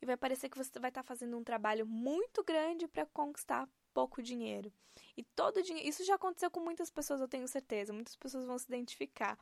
e 0.00 0.06
vai 0.06 0.16
parecer 0.16 0.48
que 0.48 0.58
você 0.58 0.78
vai 0.80 0.90
estar 0.90 1.02
fazendo 1.02 1.36
um 1.36 1.44
trabalho 1.44 1.86
muito 1.86 2.42
grande 2.42 2.88
para 2.88 3.06
conquistar 3.06 3.68
pouco 3.94 4.22
dinheiro. 4.22 4.72
E 5.16 5.22
todo 5.22 5.62
dinheiro, 5.62 5.88
isso 5.88 6.04
já 6.04 6.16
aconteceu 6.16 6.50
com 6.50 6.60
muitas 6.60 6.90
pessoas, 6.90 7.20
eu 7.20 7.28
tenho 7.28 7.46
certeza, 7.46 7.92
muitas 7.92 8.16
pessoas 8.16 8.44
vão 8.44 8.58
se 8.58 8.66
identificar 8.66 9.38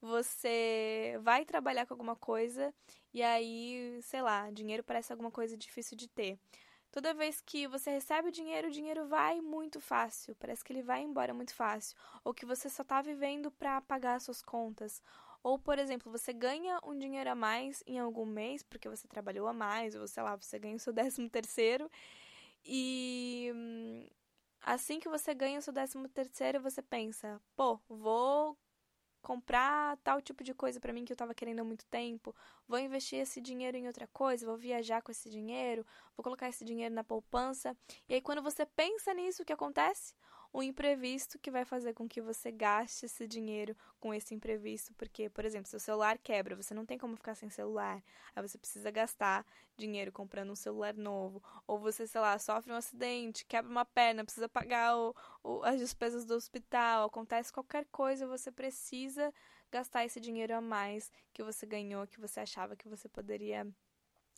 você 0.00 1.18
vai 1.22 1.44
trabalhar 1.44 1.86
com 1.86 1.94
alguma 1.94 2.16
coisa 2.16 2.74
e 3.12 3.22
aí, 3.22 3.98
sei 4.02 4.22
lá, 4.22 4.50
dinheiro 4.50 4.82
parece 4.82 5.12
alguma 5.12 5.30
coisa 5.30 5.56
difícil 5.56 5.96
de 5.96 6.08
ter. 6.08 6.38
Toda 6.90 7.12
vez 7.12 7.40
que 7.40 7.66
você 7.66 7.90
recebe 7.90 8.28
o 8.28 8.32
dinheiro, 8.32 8.68
o 8.68 8.70
dinheiro 8.70 9.06
vai 9.06 9.40
muito 9.40 9.80
fácil, 9.80 10.34
parece 10.36 10.64
que 10.64 10.72
ele 10.72 10.82
vai 10.82 11.02
embora 11.02 11.34
muito 11.34 11.54
fácil, 11.54 11.96
ou 12.24 12.32
que 12.32 12.46
você 12.46 12.68
só 12.70 12.82
está 12.82 13.02
vivendo 13.02 13.50
para 13.50 13.80
pagar 13.82 14.20
suas 14.20 14.40
contas. 14.40 15.02
Ou, 15.42 15.58
por 15.58 15.78
exemplo, 15.78 16.10
você 16.10 16.32
ganha 16.32 16.80
um 16.82 16.98
dinheiro 16.98 17.30
a 17.30 17.34
mais 17.34 17.82
em 17.86 17.98
algum 17.98 18.24
mês 18.26 18.62
porque 18.62 18.88
você 18.88 19.06
trabalhou 19.06 19.46
a 19.46 19.52
mais, 19.52 19.94
ou 19.94 20.08
sei 20.08 20.22
lá, 20.22 20.34
você 20.36 20.58
ganha 20.58 20.76
o 20.76 20.80
seu 20.80 20.92
décimo 20.92 21.28
terceiro 21.28 21.90
e 22.64 23.50
hum, 23.54 24.06
assim 24.62 24.98
que 25.00 25.08
você 25.08 25.34
ganha 25.34 25.58
o 25.58 25.62
seu 25.62 25.72
décimo 25.72 26.08
terceiro, 26.08 26.60
você 26.60 26.82
pensa, 26.82 27.40
pô, 27.56 27.78
vou 27.88 28.56
comprar 29.28 29.98
tal 29.98 30.22
tipo 30.22 30.42
de 30.42 30.54
coisa 30.54 30.80
para 30.80 30.90
mim 30.90 31.04
que 31.04 31.12
eu 31.12 31.14
estava 31.14 31.34
querendo 31.34 31.60
há 31.60 31.64
muito 31.64 31.84
tempo, 31.84 32.34
vou 32.66 32.78
investir 32.78 33.18
esse 33.18 33.42
dinheiro 33.42 33.76
em 33.76 33.86
outra 33.86 34.06
coisa, 34.06 34.46
vou 34.46 34.56
viajar 34.56 35.02
com 35.02 35.12
esse 35.12 35.28
dinheiro, 35.28 35.84
vou 36.16 36.24
colocar 36.24 36.48
esse 36.48 36.64
dinheiro 36.64 36.94
na 36.94 37.04
poupança. 37.04 37.76
E 38.08 38.14
aí 38.14 38.22
quando 38.22 38.40
você 38.40 38.64
pensa 38.64 39.12
nisso, 39.12 39.42
o 39.42 39.44
que 39.44 39.52
acontece? 39.52 40.14
Um 40.52 40.62
imprevisto 40.62 41.38
que 41.38 41.50
vai 41.50 41.64
fazer 41.64 41.92
com 41.94 42.08
que 42.08 42.20
você 42.20 42.50
gaste 42.50 43.06
esse 43.06 43.26
dinheiro 43.26 43.76
com 44.00 44.14
esse 44.14 44.34
imprevisto, 44.34 44.94
porque, 44.94 45.28
por 45.28 45.44
exemplo, 45.44 45.68
seu 45.68 45.78
celular 45.78 46.18
quebra, 46.18 46.56
você 46.56 46.72
não 46.74 46.86
tem 46.86 46.96
como 46.98 47.16
ficar 47.16 47.34
sem 47.34 47.50
celular, 47.50 48.02
aí 48.34 48.42
você 48.42 48.56
precisa 48.56 48.90
gastar 48.90 49.44
dinheiro 49.76 50.10
comprando 50.10 50.50
um 50.50 50.56
celular 50.56 50.94
novo, 50.94 51.42
ou 51.66 51.78
você, 51.78 52.06
sei 52.06 52.20
lá, 52.20 52.38
sofre 52.38 52.72
um 52.72 52.76
acidente, 52.76 53.44
quebra 53.44 53.70
uma 53.70 53.84
perna, 53.84 54.24
precisa 54.24 54.48
pagar 54.48 54.96
o, 54.96 55.14
o, 55.42 55.62
as 55.64 55.78
despesas 55.78 56.24
do 56.24 56.34
hospital, 56.34 57.06
acontece 57.06 57.52
qualquer 57.52 57.84
coisa, 57.86 58.26
você 58.26 58.50
precisa 58.50 59.32
gastar 59.70 60.04
esse 60.04 60.18
dinheiro 60.18 60.54
a 60.54 60.60
mais 60.60 61.12
que 61.32 61.42
você 61.42 61.66
ganhou, 61.66 62.06
que 62.06 62.20
você 62.20 62.40
achava 62.40 62.74
que 62.74 62.88
você 62.88 63.08
poderia 63.08 63.66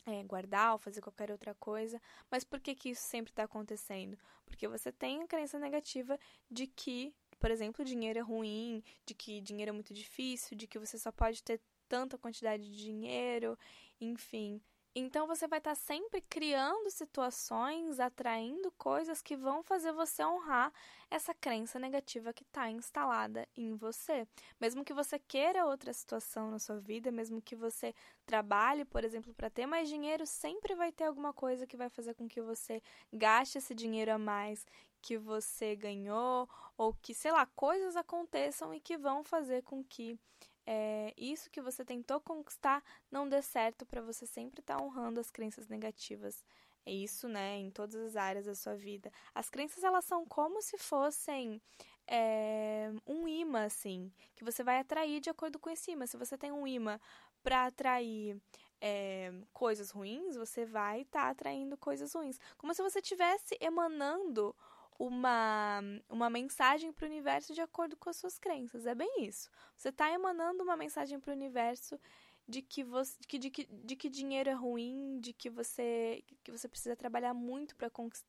é, 0.05 0.23
guardar 0.23 0.73
ou 0.73 0.77
fazer 0.77 1.01
qualquer 1.01 1.31
outra 1.31 1.53
coisa. 1.55 2.01
Mas 2.29 2.43
por 2.43 2.59
que, 2.59 2.75
que 2.75 2.89
isso 2.89 3.03
sempre 3.03 3.31
está 3.31 3.43
acontecendo? 3.43 4.17
Porque 4.45 4.67
você 4.67 4.91
tem 4.91 5.21
a 5.21 5.27
crença 5.27 5.59
negativa 5.59 6.19
de 6.49 6.67
que, 6.67 7.13
por 7.39 7.51
exemplo, 7.51 7.85
dinheiro 7.85 8.19
é 8.19 8.21
ruim, 8.21 8.83
de 9.05 9.13
que 9.13 9.41
dinheiro 9.41 9.69
é 9.69 9.73
muito 9.73 9.93
difícil, 9.93 10.57
de 10.57 10.67
que 10.67 10.79
você 10.79 10.97
só 10.97 11.11
pode 11.11 11.43
ter 11.43 11.61
tanta 11.87 12.17
quantidade 12.17 12.63
de 12.63 12.77
dinheiro, 12.77 13.57
enfim. 13.99 14.61
Então 14.93 15.25
você 15.25 15.47
vai 15.47 15.59
estar 15.59 15.71
tá 15.71 15.75
sempre 15.75 16.19
criando 16.19 16.89
situações, 16.89 17.97
atraindo 17.97 18.69
coisas 18.71 19.21
que 19.21 19.37
vão 19.37 19.63
fazer 19.63 19.93
você 19.93 20.23
honrar 20.25 20.73
essa 21.09 21.33
crença 21.33 21.79
negativa 21.79 22.33
que 22.33 22.43
está 22.43 22.69
instalada 22.69 23.47
em 23.55 23.73
você. 23.73 24.27
Mesmo 24.59 24.83
que 24.83 24.93
você 24.93 25.17
queira 25.17 25.65
outra 25.65 25.93
situação 25.93 26.51
na 26.51 26.59
sua 26.59 26.77
vida, 26.77 27.09
mesmo 27.09 27.41
que 27.41 27.55
você 27.55 27.95
trabalhe, 28.25 28.83
por 28.83 29.05
exemplo, 29.05 29.33
para 29.33 29.49
ter 29.49 29.65
mais 29.65 29.87
dinheiro, 29.87 30.25
sempre 30.25 30.75
vai 30.75 30.91
ter 30.91 31.05
alguma 31.05 31.31
coisa 31.31 31.65
que 31.65 31.77
vai 31.77 31.87
fazer 31.87 32.13
com 32.13 32.27
que 32.27 32.41
você 32.41 32.83
gaste 33.13 33.59
esse 33.59 33.73
dinheiro 33.73 34.11
a 34.11 34.17
mais 34.17 34.67
que 35.01 35.17
você 35.17 35.75
ganhou, 35.75 36.47
ou 36.77 36.93
que, 36.93 37.13
sei 37.13 37.31
lá, 37.31 37.45
coisas 37.45 37.95
aconteçam 37.95 38.73
e 38.73 38.79
que 38.79 38.97
vão 38.97 39.23
fazer 39.23 39.63
com 39.63 39.83
que 39.83 40.19
é, 40.65 41.13
isso 41.17 41.49
que 41.49 41.61
você 41.61 41.83
tentou 41.83 42.19
conquistar 42.19 42.83
não 43.11 43.27
dê 43.27 43.41
certo 43.41 43.85
para 43.85 44.01
você 44.01 44.25
sempre 44.25 44.61
estar 44.61 44.77
tá 44.77 44.83
honrando 44.83 45.19
as 45.19 45.31
crenças 45.31 45.67
negativas. 45.67 46.43
É 46.85 46.91
isso, 46.91 47.27
né, 47.27 47.57
em 47.57 47.69
todas 47.69 47.95
as 47.95 48.15
áreas 48.15 48.45
da 48.45 48.55
sua 48.55 48.75
vida. 48.75 49.11
As 49.35 49.49
crenças, 49.49 49.83
elas 49.83 50.03
são 50.05 50.25
como 50.25 50.61
se 50.61 50.77
fossem 50.77 51.61
é, 52.07 52.91
um 53.05 53.27
imã, 53.27 53.65
assim, 53.65 54.11
que 54.35 54.43
você 54.43 54.63
vai 54.63 54.79
atrair 54.79 55.19
de 55.19 55.29
acordo 55.29 55.59
com 55.59 55.69
esse 55.69 55.91
imã. 55.91 56.07
Se 56.07 56.17
você 56.17 56.37
tem 56.37 56.51
um 56.51 56.65
imã 56.65 56.99
para 57.43 57.67
atrair 57.67 58.41
é, 58.79 59.31
coisas 59.53 59.91
ruins, 59.91 60.35
você 60.35 60.65
vai 60.65 61.01
estar 61.01 61.21
tá 61.21 61.29
atraindo 61.29 61.77
coisas 61.77 62.13
ruins. 62.13 62.39
Como 62.57 62.73
se 62.73 62.81
você 62.81 62.99
estivesse 62.99 63.55
emanando 63.59 64.55
uma, 65.01 65.81
uma 66.07 66.29
mensagem 66.29 66.93
para 66.93 67.05
o 67.05 67.09
universo 67.09 67.53
de 67.55 67.61
acordo 67.61 67.97
com 67.97 68.09
as 68.09 68.17
suas 68.17 68.37
crenças. 68.37 68.85
É 68.85 68.93
bem 68.93 69.25
isso. 69.25 69.49
Você 69.75 69.89
está 69.89 70.11
emanando 70.11 70.61
uma 70.63 70.77
mensagem 70.77 71.19
para 71.19 71.31
o 71.31 71.35
universo 71.35 71.99
de 72.47 72.61
que 72.61 72.83
você 72.83 73.17
de 73.19 73.27
que, 73.27 73.39
de 73.39 73.49
que, 73.49 73.65
de 73.65 73.95
que 73.95 74.09
dinheiro 74.09 74.49
é 74.49 74.53
ruim, 74.53 75.19
de 75.19 75.33
que 75.33 75.49
você 75.49 76.23
que 76.43 76.51
você 76.51 76.67
precisa 76.67 76.95
trabalhar 76.95 77.33
muito 77.33 77.75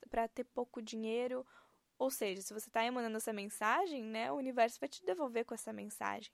para 0.09 0.29
ter 0.29 0.45
pouco 0.45 0.81
dinheiro. 0.81 1.47
Ou 1.99 2.11
seja, 2.11 2.41
se 2.41 2.55
você 2.55 2.69
está 2.69 2.85
emanando 2.85 3.19
essa 3.19 3.33
mensagem, 3.33 4.03
né, 4.03 4.33
o 4.33 4.37
universo 4.37 4.81
vai 4.81 4.89
te 4.89 5.05
devolver 5.05 5.45
com 5.45 5.55
essa 5.55 5.73
mensagem. 5.73 6.33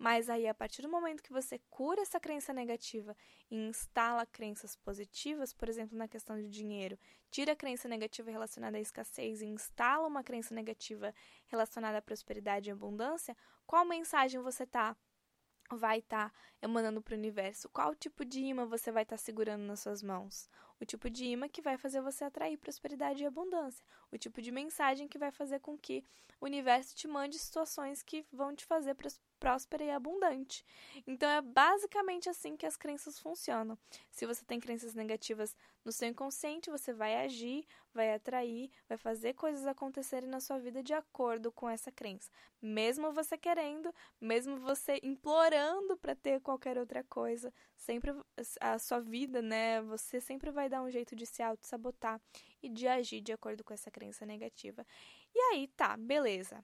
Mas 0.00 0.30
aí, 0.30 0.48
a 0.48 0.54
partir 0.54 0.80
do 0.80 0.88
momento 0.88 1.22
que 1.22 1.30
você 1.30 1.60
cura 1.68 2.00
essa 2.00 2.18
crença 2.18 2.54
negativa 2.54 3.14
e 3.50 3.54
instala 3.54 4.24
crenças 4.24 4.74
positivas, 4.74 5.52
por 5.52 5.68
exemplo, 5.68 5.94
na 5.94 6.08
questão 6.08 6.40
de 6.40 6.48
dinheiro, 6.48 6.98
tira 7.30 7.52
a 7.52 7.56
crença 7.56 7.86
negativa 7.86 8.30
relacionada 8.30 8.78
à 8.78 8.80
escassez 8.80 9.42
e 9.42 9.46
instala 9.46 10.08
uma 10.08 10.24
crença 10.24 10.54
negativa 10.54 11.14
relacionada 11.48 11.98
à 11.98 12.02
prosperidade 12.02 12.70
e 12.70 12.72
abundância, 12.72 13.36
qual 13.66 13.84
mensagem 13.84 14.40
você 14.40 14.62
está 14.62 14.96
vai 15.70 15.98
estar 15.98 16.30
tá 16.30 16.36
emanando 16.62 17.02
para 17.02 17.14
o 17.14 17.18
universo? 17.18 17.68
Qual 17.68 17.94
tipo 17.94 18.24
de 18.24 18.40
imã 18.40 18.64
você 18.64 18.90
vai 18.90 19.02
estar 19.02 19.18
tá 19.18 19.22
segurando 19.22 19.64
nas 19.64 19.80
suas 19.80 20.02
mãos? 20.02 20.48
O 20.80 20.86
tipo 20.86 21.10
de 21.10 21.26
imã 21.26 21.46
que 21.46 21.60
vai 21.60 21.76
fazer 21.76 22.00
você 22.00 22.24
atrair 22.24 22.56
prosperidade 22.56 23.22
e 23.22 23.26
abundância. 23.26 23.84
O 24.10 24.16
tipo 24.16 24.40
de 24.40 24.50
mensagem 24.50 25.06
que 25.06 25.18
vai 25.18 25.30
fazer 25.30 25.60
com 25.60 25.76
que 25.76 26.02
o 26.40 26.46
universo 26.46 26.96
te 26.96 27.06
mande 27.06 27.38
situações 27.38 28.02
que 28.02 28.26
vão 28.32 28.56
te 28.56 28.64
fazer 28.64 28.94
próspera 29.40 29.82
e 29.82 29.90
abundante. 29.90 30.64
Então 31.06 31.28
é 31.28 31.40
basicamente 31.40 32.28
assim 32.28 32.56
que 32.56 32.66
as 32.66 32.76
crenças 32.76 33.18
funcionam. 33.18 33.76
Se 34.10 34.26
você 34.26 34.44
tem 34.44 34.60
crenças 34.60 34.94
negativas 34.94 35.56
no 35.82 35.90
seu 35.90 36.08
inconsciente, 36.08 36.70
você 36.70 36.92
vai 36.92 37.16
agir, 37.16 37.66
vai 37.92 38.12
atrair, 38.12 38.70
vai 38.86 38.98
fazer 38.98 39.32
coisas 39.32 39.66
acontecerem 39.66 40.28
na 40.28 40.40
sua 40.40 40.58
vida 40.58 40.82
de 40.82 40.92
acordo 40.92 41.50
com 41.50 41.68
essa 41.68 41.90
crença. 41.90 42.30
Mesmo 42.60 43.10
você 43.12 43.38
querendo, 43.38 43.92
mesmo 44.20 44.58
você 44.58 45.00
implorando 45.02 45.96
para 45.96 46.14
ter 46.14 46.40
qualquer 46.40 46.76
outra 46.76 47.02
coisa, 47.04 47.52
sempre 47.74 48.14
a 48.60 48.78
sua 48.78 49.00
vida, 49.00 49.40
né, 49.40 49.80
você 49.80 50.20
sempre 50.20 50.50
vai 50.50 50.68
dar 50.68 50.82
um 50.82 50.90
jeito 50.90 51.16
de 51.16 51.24
se 51.24 51.42
auto-sabotar 51.42 52.20
e 52.62 52.68
de 52.68 52.86
agir 52.86 53.22
de 53.22 53.32
acordo 53.32 53.64
com 53.64 53.72
essa 53.72 53.90
crença 53.90 54.26
negativa. 54.26 54.86
E 55.34 55.38
aí, 55.52 55.66
tá, 55.68 55.96
beleza. 55.96 56.62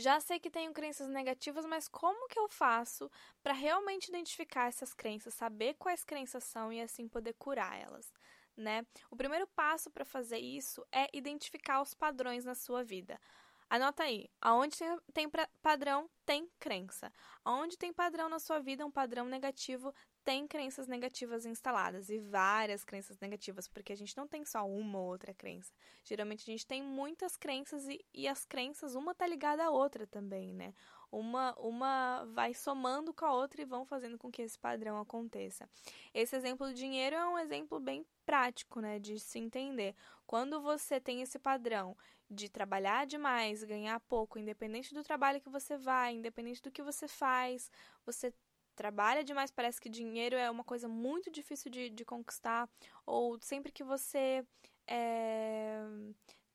Já 0.00 0.18
sei 0.18 0.40
que 0.40 0.50
tenho 0.50 0.72
crenças 0.72 1.08
negativas, 1.08 1.66
mas 1.66 1.86
como 1.86 2.26
que 2.26 2.38
eu 2.38 2.48
faço 2.48 3.10
para 3.42 3.52
realmente 3.52 4.08
identificar 4.08 4.66
essas 4.66 4.94
crenças, 4.94 5.34
saber 5.34 5.74
quais 5.74 6.04
crenças 6.04 6.42
são 6.42 6.72
e 6.72 6.80
assim 6.80 7.06
poder 7.06 7.34
curar 7.34 7.78
elas? 7.78 8.10
Né? 8.56 8.86
O 9.10 9.16
primeiro 9.16 9.46
passo 9.48 9.90
para 9.90 10.06
fazer 10.06 10.38
isso 10.38 10.82
é 10.90 11.06
identificar 11.12 11.82
os 11.82 11.92
padrões 11.92 12.46
na 12.46 12.54
sua 12.54 12.82
vida. 12.82 13.20
Anota 13.68 14.04
aí, 14.04 14.30
aonde 14.40 14.78
tem 15.12 15.30
padrão, 15.60 16.08
tem 16.24 16.50
crença. 16.58 17.12
Aonde 17.44 17.76
tem 17.76 17.92
padrão 17.92 18.26
na 18.26 18.38
sua 18.38 18.58
vida, 18.58 18.86
um 18.86 18.90
padrão 18.90 19.26
negativo, 19.26 19.94
tem 20.24 20.46
crenças 20.46 20.86
negativas 20.86 21.46
instaladas 21.46 22.10
e 22.10 22.18
várias 22.18 22.84
crenças 22.84 23.18
negativas, 23.18 23.66
porque 23.66 23.92
a 23.92 23.96
gente 23.96 24.16
não 24.16 24.28
tem 24.28 24.44
só 24.44 24.66
uma 24.66 24.98
ou 24.98 25.06
outra 25.06 25.32
crença. 25.32 25.72
Geralmente 26.04 26.42
a 26.42 26.52
gente 26.52 26.66
tem 26.66 26.82
muitas 26.82 27.36
crenças 27.36 27.88
e, 27.88 28.04
e 28.12 28.28
as 28.28 28.44
crenças, 28.44 28.94
uma 28.94 29.14
tá 29.14 29.26
ligada 29.26 29.64
à 29.64 29.70
outra 29.70 30.06
também, 30.06 30.52
né? 30.52 30.74
Uma, 31.10 31.54
uma 31.58 32.24
vai 32.32 32.54
somando 32.54 33.12
com 33.12 33.24
a 33.24 33.32
outra 33.32 33.62
e 33.62 33.64
vão 33.64 33.84
fazendo 33.84 34.16
com 34.16 34.30
que 34.30 34.42
esse 34.42 34.58
padrão 34.58 35.00
aconteça. 35.00 35.68
Esse 36.14 36.36
exemplo 36.36 36.68
do 36.68 36.74
dinheiro 36.74 37.16
é 37.16 37.26
um 37.26 37.38
exemplo 37.38 37.80
bem 37.80 38.06
prático, 38.24 38.80
né, 38.80 39.00
de 39.00 39.18
se 39.18 39.38
entender. 39.38 39.96
Quando 40.24 40.60
você 40.60 41.00
tem 41.00 41.20
esse 41.20 41.38
padrão 41.38 41.96
de 42.30 42.48
trabalhar 42.48 43.06
demais, 43.06 43.64
ganhar 43.64 43.98
pouco, 44.00 44.38
independente 44.38 44.94
do 44.94 45.02
trabalho 45.02 45.40
que 45.40 45.48
você 45.48 45.76
vai, 45.76 46.14
independente 46.14 46.62
do 46.62 46.70
que 46.70 46.80
você 46.80 47.08
faz, 47.08 47.68
você 48.06 48.32
trabalha 48.80 49.22
demais, 49.22 49.50
parece 49.50 49.78
que 49.78 49.90
dinheiro 49.90 50.36
é 50.36 50.50
uma 50.50 50.64
coisa 50.64 50.88
muito 50.88 51.30
difícil 51.30 51.70
de, 51.70 51.90
de 51.90 52.02
conquistar, 52.02 52.66
ou 53.04 53.38
sempre 53.38 53.70
que 53.70 53.84
você 53.84 54.42
é, 54.86 55.82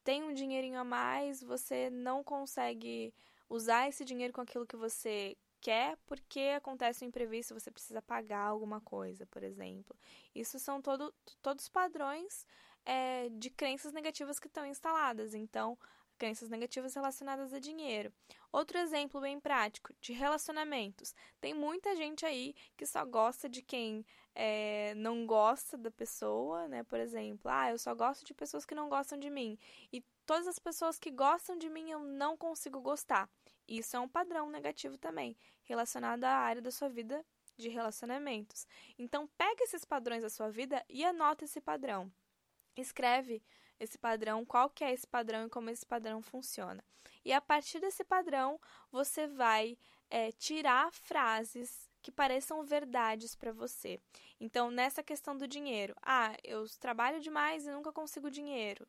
tem 0.04 0.24
um 0.24 0.34
dinheirinho 0.34 0.80
a 0.80 0.84
mais, 0.84 1.44
você 1.44 1.92
não 1.92 2.24
consegue 2.24 3.14
usar 3.48 3.88
esse 3.88 4.04
dinheiro 4.04 4.34
com 4.34 4.42
aquilo 4.42 4.66
que 4.66 4.76
você 4.76 5.38
quer 5.62 6.00
porque 6.08 6.54
acontece 6.58 7.06
um 7.06 7.10
imprevisto, 7.10 7.54
você 7.54 7.70
precisa 7.70 8.02
pagar 8.02 8.48
alguma 8.48 8.82
coisa, 8.82 9.28
por 9.28 9.44
exemplo. 9.44 9.96
Isso 10.34 10.58
são 10.58 10.82
todo, 10.82 11.14
todos 11.44 11.70
padrões 11.70 12.44
é, 12.84 13.30
de 13.30 13.52
crenças 13.52 13.94
negativas 13.94 14.40
que 14.40 14.48
estão 14.48 14.66
instaladas. 14.66 15.36
Então, 15.36 15.78
crenças 16.16 16.50
negativas 16.50 16.94
relacionadas 16.94 17.54
a 17.54 17.60
dinheiro. 17.60 18.12
Outro 18.52 18.78
exemplo 18.78 19.22
bem 19.22 19.40
prático 19.40 19.94
de 20.00 20.14
relacionamentos. 20.14 21.14
Tem 21.40 21.54
muita 21.54 21.96
gente 21.96 22.26
aí 22.26 22.56
que 22.78 22.86
só 22.86 23.06
gosta 23.06 23.50
de 23.50 23.62
quem 23.62 24.06
é, 24.34 24.94
não 24.96 25.26
gosta 25.26 25.78
da 25.78 25.92
pessoa, 25.92 26.68
né? 26.68 26.84
Por 26.84 27.00
exemplo, 27.00 27.50
ah, 27.52 27.72
eu 27.72 27.78
só 27.78 27.94
gosto 27.94 28.26
de 28.26 28.34
pessoas 28.34 28.66
que 28.66 28.76
não 28.76 28.90
gostam 28.90 29.18
de 29.18 29.30
mim. 29.30 29.58
E 29.92 30.04
todas 30.26 30.48
as 30.48 30.60
pessoas 30.60 30.98
que 30.98 31.12
gostam 31.12 31.58
de 31.58 31.70
mim 31.70 31.90
eu 31.90 32.00
não 32.00 32.36
consigo 32.36 32.82
gostar. 32.82 33.30
Isso 33.68 33.96
é 33.96 34.00
um 34.00 34.10
padrão 34.10 34.50
negativo 34.50 34.98
também, 34.98 35.38
relacionado 35.64 36.24
à 36.24 36.32
área 36.32 36.62
da 36.62 36.72
sua 36.72 36.90
vida 36.90 37.26
de 37.58 37.70
relacionamentos. 37.70 38.68
Então, 39.00 39.28
pega 39.38 39.64
esses 39.64 39.86
padrões 39.86 40.24
da 40.24 40.30
sua 40.30 40.50
vida 40.50 40.84
e 40.90 41.04
anota 41.04 41.46
esse 41.46 41.62
padrão. 41.62 42.12
Escreve 42.76 43.42
esse 43.80 43.98
padrão, 43.98 44.46
qual 44.46 44.70
que 44.70 44.84
é 44.84 44.94
esse 44.94 45.08
padrão 45.08 45.46
e 45.46 45.50
como 45.50 45.70
esse 45.70 45.86
padrão 45.86 46.22
funciona. 46.22 46.84
E 47.24 47.34
a 47.34 47.42
partir 47.42 47.80
desse 47.80 48.04
padrão, 48.04 48.60
você 48.92 49.28
vai 49.28 49.78
é, 50.10 50.32
tirar 50.32 50.92
frases 50.92 51.90
que 52.02 52.12
pareçam 52.12 52.64
verdades 52.64 53.36
para 53.36 53.52
você. 53.52 54.00
Então, 54.40 54.70
nessa 54.70 55.02
questão 55.02 55.36
do 55.36 55.48
dinheiro, 55.48 55.96
ah, 56.04 56.38
eu 56.44 56.66
trabalho 56.80 57.20
demais 57.20 57.66
e 57.66 57.72
nunca 57.72 57.92
consigo 57.92 58.30
dinheiro. 58.30 58.88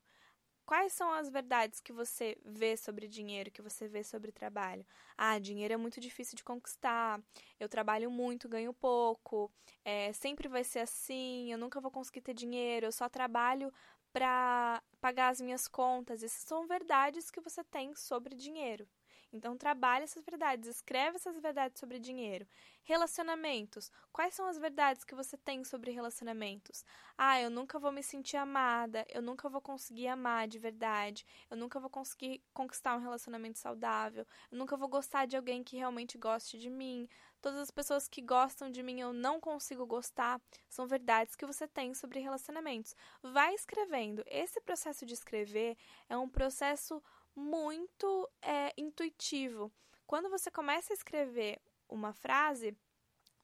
Quais 0.66 0.92
são 0.92 1.12
as 1.12 1.30
verdades 1.30 1.80
que 1.80 1.92
você 1.92 2.36
vê 2.44 2.76
sobre 2.76 3.06
dinheiro, 3.06 3.52
que 3.52 3.62
você 3.62 3.86
vê 3.86 4.02
sobre 4.02 4.32
trabalho? 4.32 4.84
Ah, 5.16 5.38
dinheiro 5.38 5.72
é 5.72 5.76
muito 5.76 6.00
difícil 6.00 6.36
de 6.36 6.42
conquistar, 6.42 7.22
eu 7.60 7.68
trabalho 7.68 8.10
muito, 8.10 8.48
ganho 8.48 8.74
pouco, 8.74 9.48
é, 9.84 10.12
sempre 10.12 10.48
vai 10.48 10.64
ser 10.64 10.80
assim, 10.80 11.52
eu 11.52 11.56
nunca 11.56 11.80
vou 11.80 11.90
conseguir 11.90 12.20
ter 12.20 12.34
dinheiro, 12.34 12.86
eu 12.86 12.92
só 12.92 13.08
trabalho 13.08 13.72
para 14.16 14.82
pagar 14.98 15.28
as 15.28 15.42
minhas 15.42 15.68
contas. 15.68 16.22
Essas 16.22 16.40
são 16.40 16.66
verdades 16.66 17.30
que 17.30 17.38
você 17.38 17.62
tem 17.62 17.94
sobre 17.94 18.34
dinheiro. 18.34 18.88
Então, 19.30 19.58
trabalhe 19.58 20.04
essas 20.04 20.24
verdades, 20.24 20.70
escreve 20.70 21.16
essas 21.16 21.38
verdades 21.38 21.78
sobre 21.78 21.98
dinheiro. 21.98 22.46
Relacionamentos. 22.82 23.90
Quais 24.10 24.32
são 24.34 24.46
as 24.46 24.56
verdades 24.56 25.04
que 25.04 25.14
você 25.14 25.36
tem 25.36 25.62
sobre 25.64 25.90
relacionamentos? 25.90 26.82
Ah, 27.18 27.38
eu 27.42 27.50
nunca 27.50 27.78
vou 27.78 27.92
me 27.92 28.02
sentir 28.02 28.38
amada, 28.38 29.04
eu 29.10 29.20
nunca 29.20 29.50
vou 29.50 29.60
conseguir 29.60 30.06
amar 30.08 30.48
de 30.48 30.58
verdade, 30.58 31.26
eu 31.50 31.56
nunca 31.56 31.78
vou 31.78 31.90
conseguir 31.90 32.42
conquistar 32.54 32.96
um 32.96 33.00
relacionamento 33.00 33.58
saudável, 33.58 34.26
eu 34.50 34.56
nunca 34.56 34.78
vou 34.78 34.88
gostar 34.88 35.26
de 35.26 35.36
alguém 35.36 35.62
que 35.62 35.76
realmente 35.76 36.16
goste 36.16 36.56
de 36.58 36.70
mim. 36.70 37.06
Todas 37.46 37.60
as 37.60 37.70
pessoas 37.70 38.08
que 38.08 38.20
gostam 38.20 38.68
de 38.68 38.82
mim 38.82 38.98
eu 38.98 39.12
não 39.12 39.38
consigo 39.38 39.86
gostar. 39.86 40.40
São 40.68 40.84
verdades 40.84 41.36
que 41.36 41.46
você 41.46 41.68
tem 41.68 41.94
sobre 41.94 42.18
relacionamentos. 42.18 42.96
Vai 43.22 43.54
escrevendo. 43.54 44.24
Esse 44.26 44.60
processo 44.60 45.06
de 45.06 45.14
escrever 45.14 45.76
é 46.08 46.16
um 46.16 46.28
processo 46.28 47.00
muito 47.36 48.28
é, 48.42 48.72
intuitivo. 48.76 49.70
Quando 50.08 50.28
você 50.28 50.50
começa 50.50 50.92
a 50.92 50.94
escrever 50.94 51.60
uma 51.88 52.12
frase, 52.12 52.76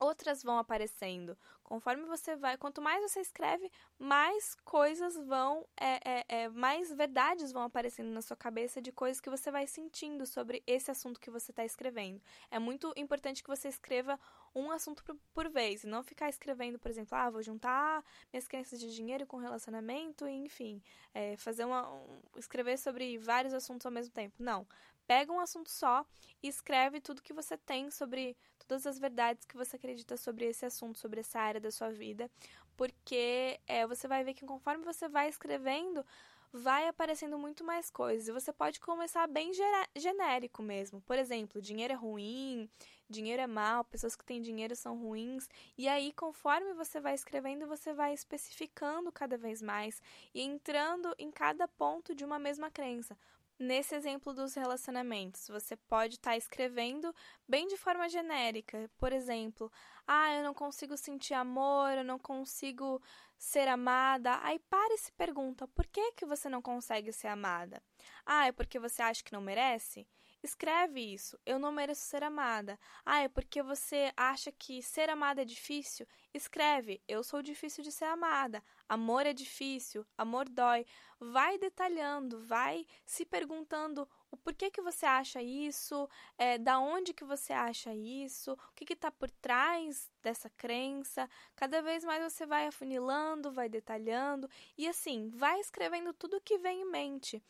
outras 0.03 0.43
vão 0.43 0.59
aparecendo. 0.59 1.37
Conforme 1.63 2.05
você 2.05 2.37
vai, 2.37 2.59
quanto 2.59 2.83
mais 2.83 3.01
você 3.01 3.21
escreve, 3.21 3.71
mais 3.99 4.55
coisas 4.65 5.17
vão, 5.17 5.67
é, 5.81 6.01
é, 6.05 6.25
é, 6.29 6.49
mais 6.49 6.93
verdades 6.93 7.51
vão 7.51 7.63
aparecendo 7.63 8.11
na 8.11 8.21
sua 8.21 8.37
cabeça 8.37 8.83
de 8.83 8.93
coisas 8.93 9.21
que 9.21 9.31
você 9.31 9.51
vai 9.51 9.67
sentindo 9.67 10.27
sobre 10.27 10.63
esse 10.67 10.91
assunto 10.91 11.21
que 11.21 11.31
você 11.31 11.51
está 11.51 11.65
escrevendo. 11.65 12.21
É 12.51 12.59
muito 12.59 12.93
importante 12.97 13.43
que 13.43 13.49
você 13.49 13.69
escreva 13.69 14.19
um 14.55 14.71
assunto 14.71 15.03
por, 15.03 15.17
por, 15.33 15.49
vez 15.49 15.85
e 15.85 15.87
não 15.87 16.03
ficar 16.03 16.29
escrevendo, 16.29 16.79
por 16.79 16.91
exemplo, 16.91 17.17
ah, 17.17 17.31
vou 17.31 17.43
juntar 17.43 18.05
minhas 18.33 18.47
crenças 18.47 18.79
de 18.79 18.95
dinheiro 18.95 19.27
com 19.27 19.39
relacionamento, 19.39 20.27
e, 20.27 20.33
enfim, 20.33 20.83
é, 21.15 21.37
fazer 21.37 21.65
uma, 21.65 21.91
um, 21.91 22.21
escrever 22.37 22.79
sobre 22.79 23.17
vários 23.19 23.55
assuntos 23.55 23.87
ao 23.87 23.93
mesmo 23.93 24.13
tempo. 24.13 24.35
Não, 24.39 24.67
pega 25.07 25.33
um 25.33 25.41
assunto 25.41 25.71
só 25.71 26.05
e 26.43 26.49
escreve 26.49 27.01
tudo 27.01 27.23
que 27.23 27.33
você 27.33 27.57
tem 27.57 27.91
sobre 27.91 28.37
todas 28.67 28.87
as 28.87 28.99
verdades 28.99 29.45
que 29.45 29.57
você 29.57 29.77
acredita 29.77 30.17
sobre 30.17 30.47
esse 30.47 30.65
assunto, 30.65 30.99
sobre 30.99 31.21
essa 31.21 31.39
área 31.41 31.61
da 31.61 31.71
sua 31.71 31.91
vida, 31.91 32.31
porque 32.77 33.61
é, 33.67 33.87
você 33.87 34.09
vai 34.09 34.25
ver 34.25 34.35
que 34.35 34.47
conforme 34.47 34.85
você 34.85 35.09
vai 35.09 35.29
escrevendo, 35.29 36.05
vai 36.53 36.87
aparecendo 36.87 37.39
muito 37.39 37.65
mais 37.65 37.91
coisas. 37.91 38.29
E 38.29 38.33
você 38.33 38.53
pode 38.53 38.79
começar 38.79 39.27
bem 39.27 39.53
genérico 39.97 40.63
mesmo. 40.63 41.01
Por 41.01 41.19
exemplo, 41.19 41.63
dinheiro 41.63 41.95
é 41.95 41.97
ruim, 41.97 42.69
dinheiro 43.09 43.43
é 43.43 43.47
mal, 43.47 43.85
pessoas 43.85 44.15
que 44.15 44.25
têm 44.25 44.43
dinheiro 44.43 44.77
são 44.77 44.99
ruins. 44.99 45.49
E 45.79 45.89
aí, 45.89 46.13
conforme 46.13 46.75
você 46.75 47.01
vai 47.01 47.15
escrevendo, 47.15 47.67
você 47.67 47.95
vai 47.95 48.13
especificando 48.13 49.11
cada 49.11 49.39
vez 49.39 49.63
mais 49.63 50.03
e 50.35 50.43
entrando 50.43 51.15
em 51.19 51.31
cada 51.31 51.67
ponto 51.67 52.15
de 52.15 52.25
uma 52.25 52.39
mesma 52.39 52.71
crença. 52.71 53.17
Nesse 53.63 53.95
exemplo 53.95 54.35
dos 54.35 54.55
relacionamentos, 54.55 55.47
você 55.47 55.77
pode 55.77 56.17
estar 56.17 56.33
tá 56.33 56.37
escrevendo 56.37 57.15
bem 57.47 57.69
de 57.69 57.77
forma 57.77 58.09
genérica. 58.09 58.91
Por 58.99 59.13
exemplo, 59.13 59.71
ah, 60.05 60.35
eu 60.35 60.43
não 60.43 60.53
consigo 60.53 60.97
sentir 60.97 61.35
amor, 61.35 61.93
eu 61.93 62.03
não 62.03 62.19
consigo 62.19 63.01
ser 63.39 63.69
amada. 63.69 64.41
Aí 64.43 64.59
para 64.59 64.93
e 64.95 64.99
se 64.99 65.13
pergunta, 65.13 65.69
por 65.69 65.87
que 65.87 66.11
que 66.11 66.27
você 66.27 66.49
não 66.49 66.61
consegue 66.61 67.13
ser 67.13 67.29
amada? 67.29 67.81
Ah, 68.27 68.49
é 68.49 68.53
porque 68.53 68.81
você 68.81 69.01
acha 69.01 69.23
que 69.23 69.33
não 69.33 69.41
merece? 69.41 70.09
Escreve 70.43 71.01
isso. 71.01 71.39
Eu 71.47 71.59
não 71.59 71.71
mereço 71.71 72.03
ser 72.03 72.25
amada. 72.25 72.79
Ah, 73.07 73.21
é 73.21 73.29
porque 73.29 73.63
você 73.63 74.13
acha 74.17 74.51
que 74.51 74.83
ser 74.83 75.09
amada 75.09 75.43
é 75.43 75.45
difícil? 75.45 76.07
Escreve. 76.35 77.01
Eu 77.07 77.23
sou 77.23 77.43
difícil 77.43 77.85
de 77.85 77.93
ser 77.93 78.07
amada. 78.07 78.63
Amor 78.89 79.25
é 79.25 79.33
difícil. 79.33 80.05
Amor 80.19 80.49
dói. 80.49 80.85
Vai 81.21 81.59
detalhando, 81.59 82.41
vai 82.41 82.85
se 83.07 83.25
perguntando 83.25 84.09
o 84.33 84.37
porquê 84.37 84.71
que 84.71 84.81
você 84.81 85.07
acha 85.07 85.41
isso, 85.41 86.09
é, 86.37 86.59
da 86.59 86.81
onde 86.81 87.13
que 87.13 87.23
você 87.23 87.53
acha 87.53 87.95
isso, 87.95 88.55
o 88.55 88.73
que 88.75 88.93
está 88.93 89.11
por 89.11 89.31
trás 89.31 90.11
dessa 90.23 90.51
crença. 90.51 91.31
Cada 91.55 91.81
vez 91.83 92.03
mais 92.03 92.33
você 92.33 92.45
vai 92.45 92.67
afunilando, 92.67 93.53
vai 93.53 93.69
detalhando 93.69 94.49
e 94.77 94.89
assim, 94.89 95.29
vai 95.29 95.61
escrevendo 95.61 96.13
tudo 96.13 96.39
o 96.39 96.41
que 96.41 96.59
vem 96.59 96.81
em 96.81 96.91
mente. 96.91 97.41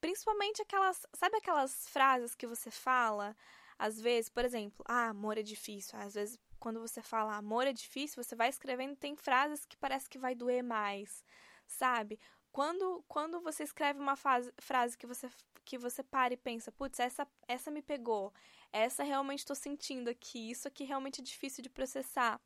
Principalmente 0.00 0.62
aquelas. 0.62 1.06
Sabe 1.14 1.36
aquelas 1.36 1.88
frases 1.88 2.34
que 2.34 2.46
você 2.46 2.70
fala? 2.70 3.36
Às 3.78 4.00
vezes, 4.00 4.28
por 4.28 4.44
exemplo, 4.44 4.84
ah, 4.88 5.08
amor 5.08 5.38
é 5.38 5.42
difícil. 5.42 5.98
Às 5.98 6.14
vezes, 6.14 6.38
quando 6.58 6.80
você 6.80 7.00
fala 7.00 7.36
amor 7.36 7.66
é 7.66 7.72
difícil, 7.72 8.22
você 8.22 8.34
vai 8.34 8.48
escrevendo, 8.48 8.96
tem 8.96 9.16
frases 9.16 9.64
que 9.64 9.76
parece 9.76 10.08
que 10.08 10.18
vai 10.18 10.34
doer 10.34 10.62
mais, 10.62 11.24
sabe? 11.66 12.18
Quando, 12.50 13.04
quando 13.06 13.40
você 13.40 13.62
escreve 13.62 14.00
uma 14.00 14.16
fase, 14.16 14.52
frase 14.58 14.98
que 14.98 15.06
você, 15.06 15.28
que 15.64 15.78
você 15.78 16.02
para 16.02 16.34
e 16.34 16.36
pensa, 16.36 16.72
putz, 16.72 16.98
essa, 16.98 17.26
essa 17.46 17.70
me 17.70 17.82
pegou, 17.82 18.32
essa 18.72 19.04
realmente 19.04 19.40
estou 19.40 19.54
sentindo 19.54 20.08
aqui, 20.08 20.50
isso 20.50 20.66
aqui 20.66 20.84
realmente 20.84 21.20
é 21.20 21.24
difícil 21.24 21.62
de 21.62 21.70
processar 21.70 22.40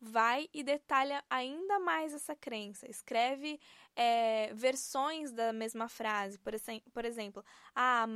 vai 0.00 0.48
e 0.52 0.62
detalha 0.62 1.24
ainda 1.28 1.78
mais 1.78 2.14
essa 2.14 2.34
crença. 2.34 2.88
Escreve 2.88 3.58
é, 3.94 4.52
versões 4.54 5.32
da 5.32 5.52
mesma 5.52 5.88
frase. 5.88 6.38
Por, 6.38 6.52
por 6.92 7.04
exemplo, 7.04 7.44
ah, 7.74 8.06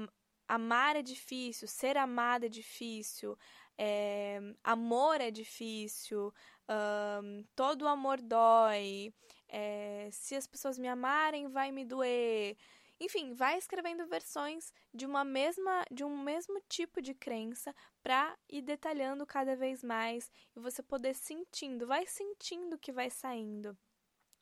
amar 0.48 0.96
é 0.96 1.02
difícil, 1.02 1.68
ser 1.68 1.96
amada 1.96 2.46
é 2.46 2.48
difícil, 2.48 3.38
é, 3.78 4.40
amor 4.64 5.20
é 5.20 5.30
difícil, 5.30 6.34
um, 6.68 7.44
todo 7.54 7.88
amor 7.88 8.20
dói, 8.20 9.14
é, 9.48 10.08
se 10.12 10.34
as 10.34 10.46
pessoas 10.46 10.78
me 10.78 10.88
amarem, 10.88 11.48
vai 11.48 11.72
me 11.72 11.84
doer. 11.84 12.56
Enfim, 13.00 13.32
vai 13.32 13.56
escrevendo 13.56 14.06
versões 14.06 14.72
de 14.92 15.06
uma 15.06 15.24
mesma 15.24 15.84
de 15.90 16.04
um 16.04 16.22
mesmo 16.22 16.60
tipo 16.68 17.00
de 17.00 17.14
crença 17.14 17.74
para 18.02 18.36
ir 18.48 18.60
detalhando 18.60 19.26
cada 19.26 19.56
vez 19.56 19.82
mais 19.82 20.30
e 20.54 20.60
você 20.60 20.82
poder 20.82 21.14
sentindo, 21.14 21.86
vai 21.86 22.06
sentindo 22.06 22.78
que 22.78 22.92
vai 22.92 23.08
saindo. 23.10 23.76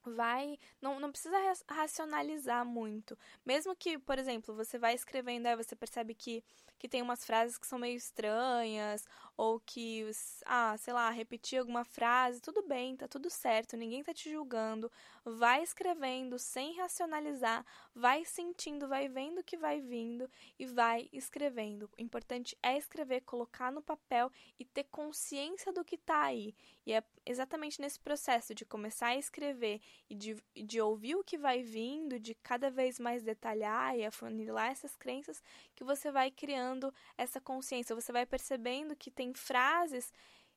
Vai 0.05 0.59
não, 0.81 0.99
não 0.99 1.11
precisa 1.13 1.37
racionalizar 1.69 2.65
muito. 2.67 3.17
Mesmo 3.45 3.77
que 3.77 3.99
por 3.99 4.19
exemplo 4.19 4.55
você 4.55 4.79
vai 4.79 4.95
escrevendo 4.95 5.47
aí 5.47 5.57
você 5.57 5.77
percebe 5.77 6.15
que 6.15 6.45
que 6.79 6.89
tem 6.89 7.03
umas 7.03 7.25
frases 7.25 7.59
que 7.59 7.67
são 7.67 7.79
meio 7.79 7.97
estranhas 7.97 9.05
ou 9.39 9.61
que 9.61 10.05
ah 10.45 10.77
sei 10.77 10.93
lá 10.93 11.09
repetir 11.11 11.61
alguma 11.61 11.85
frase 11.85 12.43
tudo 12.43 12.61
bem 12.61 12.97
tá 12.97 13.07
tudo 13.07 13.31
certo 13.31 13.77
ninguém 13.77 14.03
tá 14.03 14.13
te 14.13 14.31
julgando. 14.31 14.91
Vai 15.25 15.63
escrevendo 15.63 16.39
sem 16.39 16.77
racionalizar 16.77 17.65
vai 17.95 18.25
sentindo 18.25 18.89
vai 18.89 19.09
vendo 19.09 19.39
o 19.39 19.45
que 19.45 19.57
vai 19.57 19.81
vindo 19.81 20.29
e 20.59 20.67
vai 20.67 21.09
escrevendo. 21.13 21.91
O 21.99 22.03
importante 22.03 22.57
é 22.63 22.77
escrever 22.77 23.23
colocar 23.23 23.71
no 23.71 23.83
papel 23.83 24.31
e 24.59 24.65
ter 24.65 24.85
consciência 24.85 25.73
do 25.73 25.85
que 25.85 25.97
tá 25.97 26.23
aí. 26.23 26.55
E 26.87 26.93
é 26.93 27.03
exatamente 27.27 27.81
nesse 27.81 28.01
processo 28.01 28.55
de 28.55 28.65
começar 28.65 29.09
a 29.09 29.17
escrever 29.17 29.81
e 30.09 30.15
de, 30.15 30.37
de 30.57 30.81
ouvir 30.81 31.17
o 31.17 31.25
que 31.25 31.37
vai 31.37 31.63
vindo, 31.63 32.19
de 32.19 32.35
cada 32.35 32.71
vez 32.71 32.99
mais 32.99 33.23
detalhar 33.23 33.97
e 33.97 34.05
afunilar 34.05 34.71
essas 34.71 34.97
crenças, 34.97 35.43
que 35.75 35.85
você 35.85 36.11
vai 36.11 36.31
criando 36.31 36.93
essa 37.17 37.41
consciência. 37.41 37.95
Você 37.95 38.13
vai 38.13 38.25
percebendo 38.25 38.97
que 38.97 39.11
tem 39.11 39.28
frases 39.35 40.13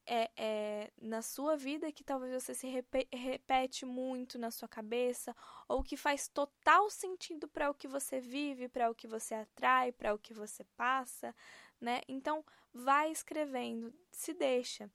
é, 0.06 0.30
é, 0.36 0.92
na 1.00 1.22
sua 1.22 1.56
vida 1.56 1.92
que 1.92 2.02
talvez 2.02 2.32
você 2.32 2.54
se 2.54 2.66
repete 3.12 3.86
muito 3.86 4.38
na 4.38 4.50
sua 4.50 4.68
cabeça, 4.68 5.34
ou 5.68 5.82
que 5.82 5.96
faz 5.96 6.28
total 6.28 6.90
sentido 6.90 7.48
para 7.48 7.70
o 7.70 7.74
que 7.74 7.86
você 7.86 8.20
vive, 8.20 8.68
para 8.68 8.90
o 8.90 8.94
que 8.94 9.06
você 9.06 9.34
atrai, 9.34 9.92
para 9.92 10.14
o 10.14 10.18
que 10.18 10.34
você 10.34 10.64
passa, 10.76 11.34
né? 11.80 12.00
Então, 12.08 12.44
vai 12.72 13.10
escrevendo, 13.10 13.94
se 14.10 14.34
deixa. 14.34 14.90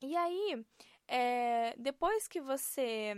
E 0.00 0.16
aí, 0.16 0.64
é, 1.08 1.74
depois 1.76 2.28
que 2.28 2.40
você 2.40 3.14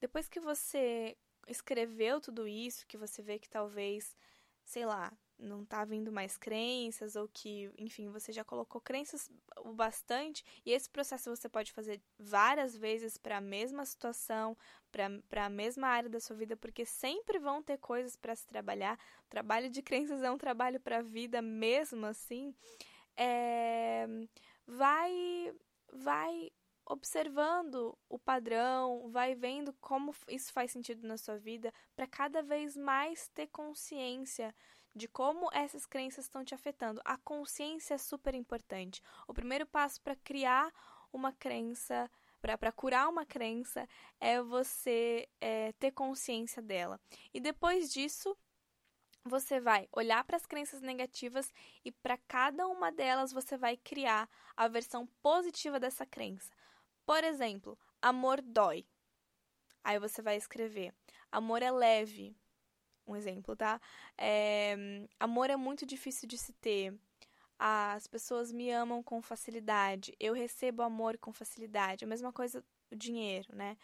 depois 0.00 0.28
que 0.28 0.40
você 0.40 1.16
escreveu 1.48 2.20
tudo 2.20 2.46
isso, 2.46 2.86
que 2.86 2.96
você 2.96 3.22
vê 3.22 3.38
que 3.38 3.48
talvez, 3.48 4.14
sei 4.62 4.84
lá, 4.84 5.10
não 5.38 5.64
tá 5.64 5.84
vindo 5.84 6.12
mais 6.12 6.36
crenças 6.36 7.16
ou 7.16 7.28
que, 7.28 7.70
enfim, 7.76 8.08
você 8.08 8.32
já 8.32 8.44
colocou 8.44 8.80
crenças 8.80 9.30
o 9.58 9.72
bastante 9.72 10.44
e 10.64 10.72
esse 10.72 10.88
processo 10.88 11.34
você 11.34 11.48
pode 11.48 11.72
fazer 11.72 12.00
várias 12.18 12.76
vezes 12.76 13.16
para 13.16 13.38
a 13.38 13.40
mesma 13.40 13.84
situação, 13.84 14.56
para 14.90 15.46
a 15.46 15.50
mesma 15.50 15.88
área 15.88 16.08
da 16.08 16.20
sua 16.20 16.36
vida, 16.36 16.56
porque 16.56 16.84
sempre 16.84 17.38
vão 17.38 17.62
ter 17.62 17.78
coisas 17.78 18.16
para 18.16 18.34
se 18.34 18.46
trabalhar. 18.46 18.98
O 19.26 19.28
trabalho 19.28 19.68
de 19.68 19.82
crenças 19.82 20.22
é 20.22 20.30
um 20.30 20.38
trabalho 20.38 20.80
para 20.80 20.98
a 20.98 21.02
vida 21.02 21.42
mesmo 21.42 22.06
assim. 22.06 22.54
É, 23.16 24.06
vai 24.66 25.52
vai 25.92 26.50
observando 26.86 27.96
o 28.08 28.18
padrão, 28.18 29.08
vai 29.10 29.34
vendo 29.34 29.72
como 29.74 30.14
isso 30.28 30.52
faz 30.52 30.70
sentido 30.70 31.06
na 31.06 31.16
sua 31.16 31.38
vida, 31.38 31.72
para 31.96 32.06
cada 32.06 32.42
vez 32.42 32.76
mais 32.76 33.28
ter 33.28 33.46
consciência 33.46 34.54
de 34.94 35.08
como 35.08 35.48
essas 35.52 35.86
crenças 35.86 36.24
estão 36.24 36.44
te 36.44 36.54
afetando. 36.54 37.00
A 37.04 37.16
consciência 37.18 37.94
é 37.94 37.98
super 37.98 38.34
importante. 38.34 39.02
O 39.26 39.34
primeiro 39.34 39.66
passo 39.66 40.00
para 40.00 40.14
criar 40.16 40.72
uma 41.12 41.32
crença, 41.32 42.10
para 42.40 42.72
curar 42.72 43.08
uma 43.08 43.24
crença, 43.24 43.88
é 44.20 44.40
você 44.40 45.28
é, 45.40 45.72
ter 45.72 45.92
consciência 45.92 46.62
dela. 46.62 47.00
E 47.32 47.40
depois 47.40 47.92
disso, 47.92 48.36
você 49.24 49.58
vai 49.58 49.88
olhar 49.90 50.22
para 50.24 50.36
as 50.36 50.44
crenças 50.44 50.82
negativas 50.82 51.50
e 51.84 51.90
para 51.90 52.18
cada 52.28 52.66
uma 52.68 52.92
delas 52.92 53.32
você 53.32 53.56
vai 53.56 53.76
criar 53.76 54.28
a 54.56 54.68
versão 54.68 55.06
positiva 55.22 55.80
dessa 55.80 56.04
crença. 56.04 56.52
Por 57.06 57.24
exemplo, 57.24 57.78
amor 58.02 58.42
dói. 58.42 58.86
Aí 59.82 59.98
você 59.98 60.20
vai 60.20 60.36
escrever: 60.36 60.94
amor 61.32 61.62
é 61.62 61.70
leve. 61.70 62.36
Um 63.06 63.14
exemplo, 63.16 63.54
tá? 63.54 63.80
É, 64.16 65.06
amor 65.20 65.50
é 65.50 65.56
muito 65.56 65.84
difícil 65.84 66.28
de 66.28 66.38
se 66.38 66.52
ter. 66.54 66.94
As 67.58 68.06
pessoas 68.06 68.52
me 68.52 68.70
amam 68.70 69.02
com 69.02 69.22
facilidade. 69.22 70.14
Eu 70.18 70.34
recebo 70.34 70.82
amor 70.82 71.18
com 71.18 71.32
facilidade. 71.32 72.04
A 72.04 72.08
mesma 72.08 72.32
coisa 72.32 72.64
o 72.90 72.96
dinheiro, 72.96 73.54
né? 73.54 73.76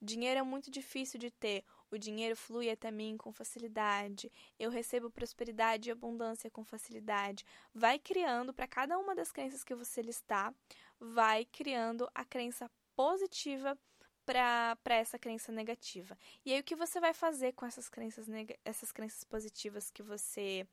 Dinheiro 0.00 0.38
é 0.38 0.42
muito 0.42 0.70
difícil 0.70 1.18
de 1.18 1.30
ter. 1.30 1.64
O 1.90 1.98
dinheiro 1.98 2.36
flui 2.36 2.70
até 2.70 2.90
mim 2.90 3.16
com 3.16 3.32
facilidade. 3.32 4.30
Eu 4.58 4.70
recebo 4.70 5.10
prosperidade 5.10 5.88
e 5.88 5.92
abundância 5.92 6.50
com 6.50 6.64
facilidade. 6.64 7.44
Vai 7.74 7.98
criando 7.98 8.52
para 8.54 8.68
cada 8.68 8.96
uma 8.98 9.14
das 9.14 9.32
crenças 9.32 9.64
que 9.64 9.74
você 9.74 10.02
listar, 10.02 10.54
vai 11.00 11.44
criando 11.46 12.08
a 12.14 12.24
crença 12.24 12.70
positiva 12.94 13.76
para 14.28 14.94
essa 14.94 15.18
crença 15.18 15.50
negativa. 15.50 16.18
E 16.44 16.52
aí 16.52 16.60
o 16.60 16.64
que 16.64 16.76
você 16.76 17.00
vai 17.00 17.14
fazer 17.14 17.52
com 17.52 17.64
essas 17.64 17.88
crenças 17.88 18.26
essas 18.62 18.92
crenças 18.92 19.24
positivas 19.24 19.90
que 19.90 20.02
você 20.02 20.66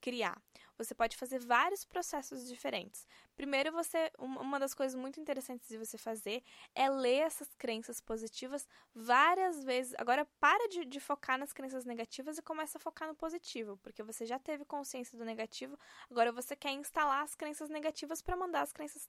criar? 0.00 0.40
Você 0.78 0.94
pode 0.94 1.14
fazer 1.16 1.38
vários 1.38 1.84
processos 1.84 2.48
diferentes. 2.48 3.06
Primeiro, 3.36 3.70
você 3.70 4.10
uma 4.18 4.58
das 4.58 4.72
coisas 4.72 4.98
muito 4.98 5.20
interessantes 5.20 5.68
de 5.68 5.76
você 5.76 5.98
fazer 5.98 6.42
é 6.74 6.88
ler 6.88 7.18
essas 7.18 7.54
crenças 7.54 8.00
positivas 8.00 8.66
várias 8.94 9.62
vezes. 9.62 9.94
Agora, 9.98 10.26
para 10.40 10.66
de, 10.68 10.86
de 10.86 10.98
focar 10.98 11.38
nas 11.38 11.52
crenças 11.52 11.84
negativas 11.84 12.38
e 12.38 12.42
começa 12.42 12.78
a 12.78 12.80
focar 12.80 13.08
no 13.08 13.14
positivo, 13.14 13.76
porque 13.82 14.02
você 14.02 14.24
já 14.24 14.38
teve 14.38 14.64
consciência 14.64 15.18
do 15.18 15.24
negativo. 15.24 15.78
Agora, 16.10 16.32
você 16.32 16.56
quer 16.56 16.72
instalar 16.72 17.22
as 17.22 17.34
crenças 17.34 17.68
negativas 17.68 18.22
para 18.22 18.36
mandar 18.36 18.62
as 18.62 18.72
crenças 18.72 19.06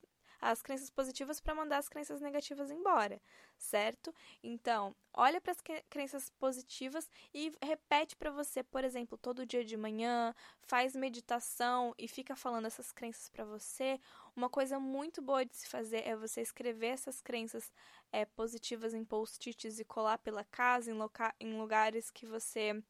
as 0.52 0.62
crenças 0.62 0.90
positivas 0.90 1.40
para 1.40 1.56
mandar 1.56 1.78
as 1.78 1.90
crenças 1.90 2.22
negativas 2.22 2.70
embora, 2.70 3.22
certo? 3.58 4.14
Então, 4.44 4.96
olha 5.14 5.40
para 5.40 5.52
as 5.52 5.62
crenças 5.90 6.30
positivas 6.32 7.10
e 7.34 7.52
repete 7.62 8.16
para 8.16 8.32
você, 8.32 8.64
por 8.64 8.84
exemplo, 8.84 9.18
todo 9.18 9.46
dia 9.46 9.64
de 9.64 9.78
manhã, 9.78 10.34
faz 10.62 10.96
meditação 10.96 11.94
e 11.98 12.08
fica 12.08 12.36
falando 12.36 12.66
essas 12.66 12.92
crenças 12.92 13.30
para 13.30 13.46
você. 13.46 14.00
Uma 14.36 14.50
coisa 14.50 14.80
muito 14.80 15.22
boa 15.22 15.46
de 15.46 15.56
se 15.56 15.68
fazer 15.68 16.06
é 16.06 16.16
você 16.16 16.42
escrever 16.42 16.88
essas 16.88 17.22
crenças 17.22 17.72
é, 18.12 18.26
positivas 18.26 18.94
em 18.94 19.04
post-its 19.04 19.80
e 19.80 19.86
colar 19.86 20.18
pela 20.18 20.44
casa, 20.44 20.92
em, 20.92 20.98
em 21.40 21.58
lugares 21.58 22.12
que 22.12 22.26
você 22.26 22.84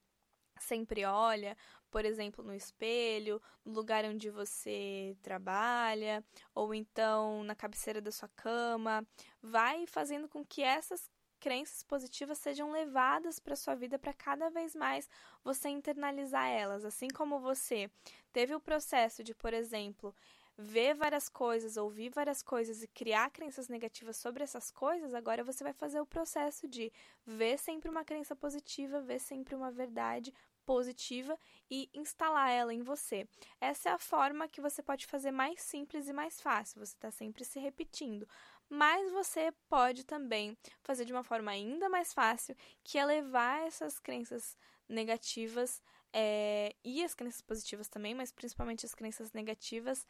sempre 0.64 1.06
olha, 1.06 1.56
por 1.92 2.06
exemplo, 2.06 2.44
no 2.44 2.54
espelho, 2.54 3.42
no 3.64 3.74
lugar 3.74 4.04
onde 4.06 4.30
você 4.30 5.16
trabalha, 5.22 6.24
ou 6.56 6.74
então 6.74 7.44
na 7.44 7.56
cabeceira 7.56 8.02
da 8.02 8.12
sua 8.12 8.30
cama. 8.30 9.06
Vai 9.42 9.86
fazendo 9.86 10.28
com 10.28 10.44
que 10.44 10.64
essas 10.64 11.10
crenças 11.40 11.84
positivas 11.84 12.38
sejam 12.38 12.72
levadas 12.72 13.38
para 13.38 13.56
sua 13.56 13.76
vida 13.76 14.00
para 14.00 14.14
cada 14.14 14.50
vez 14.50 14.74
mais 14.74 15.10
você 15.44 15.68
internalizar 15.68 16.48
elas, 16.48 16.86
assim 16.86 17.10
como 17.10 17.38
você 17.38 17.92
teve 18.32 18.56
o 18.56 18.62
processo 18.62 19.22
de, 19.22 19.36
por 19.36 19.54
exemplo, 19.54 20.16
ver 20.58 20.94
várias 20.94 21.28
coisas, 21.28 21.78
ouvir 21.78 22.10
várias 22.10 22.42
coisas 22.42 22.82
e 22.82 22.88
criar 22.88 23.30
crenças 23.30 23.68
negativas 23.68 24.18
sobre 24.18 24.44
essas 24.44 24.72
coisas, 24.72 25.14
agora 25.14 25.44
você 25.44 25.64
vai 25.66 25.74
fazer 25.74 26.00
o 26.00 26.06
processo 26.06 26.68
de 26.68 26.92
ver 27.26 27.58
sempre 27.58 27.90
uma 27.90 28.06
crença 28.06 28.36
positiva, 28.36 29.02
ver 29.02 29.20
sempre 29.20 29.54
uma 29.54 29.70
verdade 29.70 30.34
positiva 30.66 31.38
e 31.70 31.90
instalar 31.94 32.50
ela 32.52 32.74
em 32.74 32.82
você. 32.82 33.28
Essa 33.60 33.90
é 33.90 33.92
a 33.94 33.98
forma 33.98 34.48
que 34.48 34.62
você 34.62 34.82
pode 34.82 35.06
fazer 35.06 35.32
mais 35.32 35.62
simples 35.62 36.08
e 36.08 36.14
mais 36.14 36.42
fácil, 36.42 36.86
você 36.86 36.94
está 36.94 37.12
sempre 37.12 37.46
se 37.46 37.60
repetindo. 37.60 38.28
Mas 38.70 39.12
você 39.12 39.54
pode 39.70 40.04
também 40.04 40.58
fazer 40.82 41.06
de 41.06 41.14
uma 41.14 41.24
forma 41.24 41.52
ainda 41.52 41.90
mais 41.90 42.14
fácil, 42.14 42.56
que 42.84 42.98
é 42.98 43.06
levar 43.06 43.68
essas 43.68 44.00
crenças 44.00 44.58
negativas 44.88 45.82
é, 46.12 46.76
e 46.84 47.04
as 47.04 47.14
crenças 47.14 47.42
positivas 47.42 47.88
também, 47.88 48.14
mas 48.14 48.32
principalmente 48.32 48.86
as 48.86 48.94
crenças 48.94 49.32
negativas, 49.34 50.06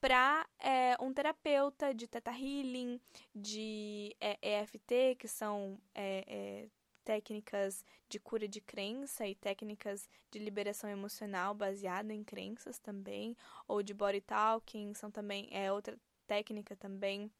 para 0.00 0.46
é, 0.60 0.96
um 1.00 1.12
terapeuta 1.12 1.92
de 1.92 2.06
Theta 2.06 2.30
Healing, 2.30 3.00
de 3.34 4.14
é, 4.20 4.38
EFT, 4.62 5.16
que 5.18 5.26
são 5.26 5.80
é, 5.94 6.68
técnicas 7.08 7.86
de 8.06 8.20
cura 8.20 8.46
de 8.46 8.60
crença 8.60 9.26
e 9.26 9.34
técnicas 9.34 10.06
de 10.30 10.38
liberação 10.38 10.90
emocional 10.90 11.54
baseada 11.54 12.12
em 12.12 12.22
crenças 12.22 12.78
também, 12.78 13.34
ou 13.66 13.82
de 13.82 13.94
body 13.94 14.20
talking, 14.20 14.92
são 14.92 15.10
também 15.10 15.48
é 15.50 15.72
outra 15.72 15.98
técnica 16.26 16.76
também 16.76 17.32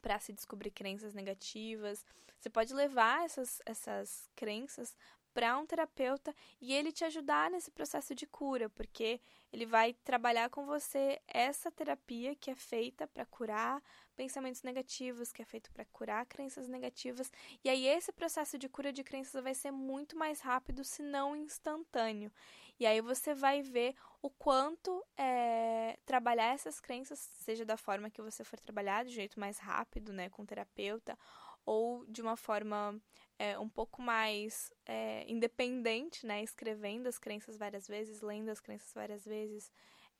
para 0.00 0.20
se 0.20 0.32
descobrir 0.32 0.70
crenças 0.70 1.14
negativas. 1.14 2.06
Você 2.38 2.48
pode 2.48 2.72
levar 2.72 3.24
essas, 3.24 3.60
essas 3.66 4.30
crenças 4.36 4.96
para 5.32 5.58
um 5.58 5.66
terapeuta 5.66 6.34
e 6.60 6.72
ele 6.72 6.92
te 6.92 7.04
ajudar 7.04 7.50
nesse 7.50 7.70
processo 7.70 8.14
de 8.14 8.26
cura, 8.26 8.68
porque 8.68 9.20
ele 9.52 9.66
vai 9.66 9.92
trabalhar 10.04 10.48
com 10.48 10.64
você 10.64 11.20
essa 11.28 11.70
terapia 11.70 12.34
que 12.34 12.50
é 12.50 12.54
feita 12.54 13.06
para 13.06 13.26
curar 13.26 13.82
pensamentos 14.16 14.62
negativos, 14.62 15.32
que 15.32 15.42
é 15.42 15.44
feito 15.44 15.70
para 15.72 15.84
curar 15.86 16.24
crenças 16.26 16.68
negativas. 16.68 17.30
E 17.64 17.68
aí 17.68 17.86
esse 17.86 18.12
processo 18.12 18.58
de 18.58 18.68
cura 18.68 18.92
de 18.92 19.02
crenças 19.02 19.42
vai 19.42 19.54
ser 19.54 19.70
muito 19.70 20.16
mais 20.16 20.40
rápido, 20.40 20.84
se 20.84 21.02
não 21.02 21.36
instantâneo. 21.36 22.32
E 22.78 22.86
aí 22.86 23.00
você 23.00 23.34
vai 23.34 23.62
ver 23.62 23.94
o 24.20 24.30
quanto 24.30 25.04
é, 25.16 25.98
trabalhar 26.06 26.54
essas 26.54 26.80
crenças, 26.80 27.18
seja 27.18 27.64
da 27.64 27.76
forma 27.76 28.10
que 28.10 28.22
você 28.22 28.42
for 28.44 28.58
trabalhar, 28.58 29.04
de 29.04 29.10
jeito 29.10 29.38
mais 29.38 29.58
rápido, 29.58 30.12
né, 30.12 30.28
com 30.28 30.44
terapeuta, 30.44 31.18
ou 31.64 32.04
de 32.06 32.20
uma 32.20 32.36
forma 32.36 33.00
é, 33.38 33.58
um 33.58 33.68
pouco 33.68 34.00
mais 34.02 34.72
é, 34.86 35.24
independente, 35.30 36.26
né? 36.26 36.42
Escrevendo 36.42 37.06
as 37.06 37.18
crenças 37.18 37.56
várias 37.56 37.86
vezes, 37.86 38.20
lendo 38.20 38.50
as 38.50 38.60
crenças 38.60 38.92
várias 38.94 39.24
vezes, 39.24 39.70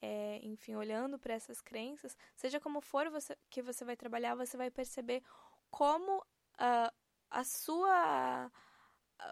é, 0.00 0.40
enfim, 0.42 0.74
olhando 0.74 1.18
para 1.18 1.34
essas 1.34 1.60
crenças, 1.60 2.16
seja 2.34 2.58
como 2.58 2.80
for 2.80 3.08
você, 3.10 3.36
que 3.48 3.62
você 3.62 3.84
vai 3.84 3.96
trabalhar, 3.96 4.34
você 4.34 4.56
vai 4.56 4.70
perceber 4.70 5.22
como 5.70 6.18
uh, 6.18 6.92
a 7.30 7.44
sua 7.44 8.50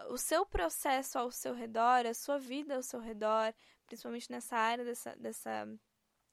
o 0.09 0.17
seu 0.17 0.45
processo 0.45 1.19
ao 1.19 1.31
seu 1.31 1.53
redor, 1.53 2.05
a 2.05 2.13
sua 2.13 2.39
vida 2.39 2.75
ao 2.75 2.83
seu 2.83 2.99
redor, 2.99 3.53
principalmente 3.85 4.31
nessa 4.31 4.55
área 4.55 4.85
dessa, 4.85 5.15
dessa, 5.17 5.67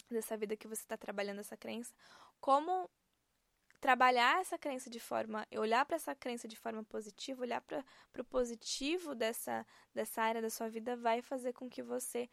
dessa 0.08 0.36
vida 0.36 0.56
que 0.56 0.68
você 0.68 0.82
está 0.82 0.96
trabalhando 0.96 1.40
essa 1.40 1.56
crença, 1.56 1.92
como 2.40 2.88
trabalhar 3.80 4.40
essa 4.40 4.58
crença 4.58 4.90
de 4.90 5.00
forma, 5.00 5.46
olhar 5.56 5.84
para 5.84 5.96
essa 5.96 6.14
crença 6.14 6.48
de 6.48 6.56
forma 6.56 6.82
positiva, 6.84 7.42
olhar 7.42 7.60
para 7.60 7.84
o 8.18 8.24
positivo 8.24 9.14
dessa, 9.14 9.66
dessa 9.94 10.22
área 10.22 10.42
da 10.42 10.50
sua 10.50 10.68
vida 10.68 10.96
vai 10.96 11.22
fazer 11.22 11.52
com 11.52 11.68
que 11.68 11.82
você 11.82 12.28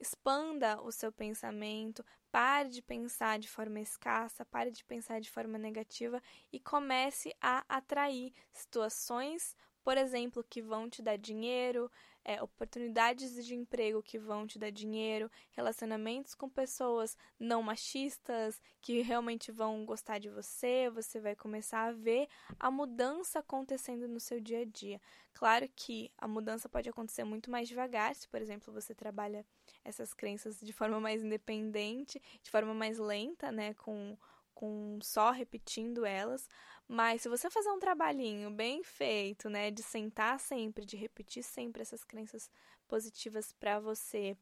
expanda 0.00 0.80
o 0.80 0.90
seu 0.90 1.12
pensamento, 1.12 2.04
pare 2.32 2.70
de 2.70 2.80
pensar 2.80 3.38
de 3.38 3.48
forma 3.48 3.80
escassa, 3.80 4.44
pare 4.46 4.70
de 4.70 4.84
pensar 4.84 5.20
de 5.20 5.30
forma 5.30 5.58
negativa 5.58 6.22
e 6.50 6.58
comece 6.58 7.34
a 7.40 7.64
atrair 7.68 8.32
situações, 8.52 9.54
por 9.84 9.98
exemplo, 9.98 10.42
que 10.42 10.62
vão 10.62 10.88
te 10.88 11.02
dar 11.02 11.16
dinheiro, 11.16 11.90
é, 12.30 12.40
oportunidades 12.40 13.44
de 13.44 13.56
emprego 13.56 14.00
que 14.00 14.16
vão 14.16 14.46
te 14.46 14.56
dar 14.56 14.70
dinheiro, 14.70 15.28
relacionamentos 15.50 16.32
com 16.32 16.48
pessoas 16.48 17.16
não 17.40 17.60
machistas 17.60 18.60
que 18.80 19.00
realmente 19.00 19.50
vão 19.50 19.84
gostar 19.84 20.20
de 20.20 20.28
você, 20.28 20.88
você 20.90 21.18
vai 21.18 21.34
começar 21.34 21.88
a 21.88 21.92
ver 21.92 22.28
a 22.58 22.70
mudança 22.70 23.40
acontecendo 23.40 24.06
no 24.06 24.20
seu 24.20 24.38
dia 24.38 24.60
a 24.60 24.64
dia. 24.64 25.00
Claro 25.32 25.68
que 25.74 26.12
a 26.16 26.28
mudança 26.28 26.68
pode 26.68 26.88
acontecer 26.88 27.24
muito 27.24 27.50
mais 27.50 27.66
devagar, 27.68 28.14
se, 28.14 28.28
por 28.28 28.40
exemplo, 28.40 28.72
você 28.72 28.94
trabalha 28.94 29.44
essas 29.84 30.14
crenças 30.14 30.60
de 30.60 30.72
forma 30.72 31.00
mais 31.00 31.24
independente, 31.24 32.22
de 32.40 32.50
forma 32.50 32.72
mais 32.72 32.98
lenta, 32.98 33.50
né, 33.50 33.74
com 33.74 34.16
com 34.60 34.98
só 35.00 35.30
repetindo 35.30 36.04
elas, 36.04 36.46
mas 36.86 37.22
se 37.22 37.30
você 37.30 37.48
fazer 37.48 37.70
um 37.70 37.78
trabalhinho 37.78 38.50
bem 38.50 38.84
feito, 38.84 39.48
né, 39.48 39.70
de 39.70 39.82
sentar 39.82 40.38
sempre, 40.38 40.84
de 40.84 40.98
repetir 40.98 41.42
sempre 41.42 41.80
essas 41.80 42.04
crenças 42.04 42.50
positivas 42.86 43.54
para 43.54 43.80
você, 43.80 44.36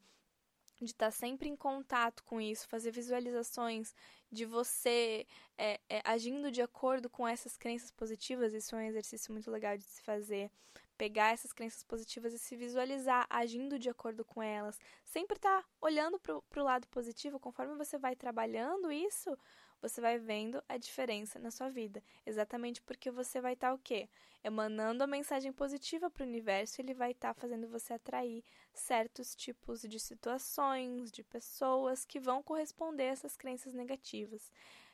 de 0.77 0.91
estar 0.91 1.05
tá 1.05 1.11
sempre 1.11 1.47
em 1.47 1.55
contato 1.55 2.21
com 2.25 2.41
isso, 2.41 2.67
fazer 2.67 2.91
visualizações 2.91 3.95
de 4.29 4.43
você 4.43 5.25
é, 5.57 5.79
é, 5.89 6.01
agindo 6.03 6.51
de 6.51 6.61
acordo 6.61 7.09
com 7.09 7.25
essas 7.25 7.55
crenças 7.55 7.89
positivas, 7.89 8.53
isso 8.53 8.75
é 8.75 8.79
um 8.79 8.89
exercício 8.89 9.31
muito 9.31 9.49
legal 9.49 9.77
de 9.77 9.85
se 9.85 10.01
fazer 10.01 10.51
pegar 10.99 11.31
essas 11.31 11.53
crenças 11.53 11.81
positivas 11.81 12.33
e 12.33 12.37
se 12.37 12.57
visualizar 12.57 13.25
agindo 13.29 13.79
de 13.79 13.89
acordo 13.89 14.25
com 14.25 14.43
elas. 14.43 14.77
Sempre 15.05 15.39
tá 15.39 15.63
olhando 15.79 16.19
pro, 16.19 16.41
pro 16.49 16.61
lado 16.61 16.85
positivo, 16.89 17.39
conforme 17.39 17.73
você 17.77 17.97
vai 17.97 18.17
trabalhando 18.17 18.91
isso, 18.91 19.37
você 19.81 20.01
vai 20.01 20.17
vendo 20.17 20.63
a 20.67 20.77
diferença 20.77 21.39
na 21.39 21.51
sua 21.51 21.69
vida. 21.69 22.03
Exatamente 22.25 22.81
porque 22.81 23.09
você 23.09 23.39
vai 23.39 23.53
estar 23.53 23.69
tá, 23.69 23.73
o 23.73 23.79
quê? 23.79 24.09
Emanando 24.43 25.03
a 25.03 25.07
mensagem 25.07 25.51
positiva 25.51 26.09
para 26.09 26.23
o 26.23 26.27
universo, 26.27 26.81
ele 26.81 26.93
vai 26.93 27.11
estar 27.11 27.33
tá 27.33 27.39
fazendo 27.39 27.67
você 27.67 27.93
atrair 27.93 28.43
certos 28.73 29.35
tipos 29.35 29.81
de 29.81 29.99
situações, 29.99 31.11
de 31.11 31.23
pessoas 31.23 32.05
que 32.05 32.19
vão 32.19 32.43
corresponder 32.43 33.03
a 33.03 33.13
essas 33.13 33.35
crenças 33.35 33.73
negativas. 33.73 34.51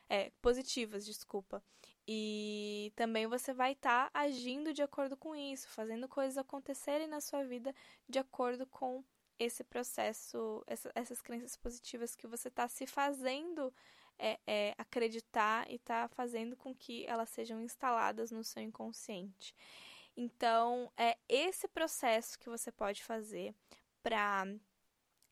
É, 0.08 0.32
positivas, 0.42 1.06
desculpa. 1.06 1.64
E 2.08 2.94
também 2.96 3.26
você 3.26 3.52
vai 3.54 3.72
estar 3.72 4.12
tá 4.12 4.20
agindo 4.20 4.72
de 4.72 4.84
acordo 4.84 5.18
com 5.18 5.36
isso, 5.36 5.68
fazendo 5.70 6.08
coisas 6.08 6.38
acontecerem 6.38 7.08
na 7.08 7.20
sua 7.20 7.44
vida 7.44 7.74
de 8.08 8.20
acordo 8.20 8.68
com 8.68 9.04
esse 9.38 9.64
processo, 9.64 10.64
essa, 10.68 10.92
essas 10.96 11.22
crenças 11.22 11.56
positivas 11.56 12.16
que 12.16 12.28
você 12.28 12.48
está 12.48 12.68
se 12.68 12.86
fazendo 12.88 13.74
é, 14.18 14.40
é, 14.48 14.76
acreditar 14.78 15.70
e 15.70 15.76
está 15.76 16.08
fazendo 16.08 16.56
com 16.56 16.74
que 16.74 17.06
elas 17.06 17.30
sejam 17.30 17.62
instaladas 17.62 18.32
no 18.32 18.44
seu 18.44 18.62
inconsciente. 18.62 19.54
Então, 20.16 20.92
é 20.96 21.18
esse 21.28 21.68
processo 21.68 22.40
que 22.40 22.50
você 22.50 22.72
pode 22.72 23.04
fazer 23.04 23.54
para 24.02 24.46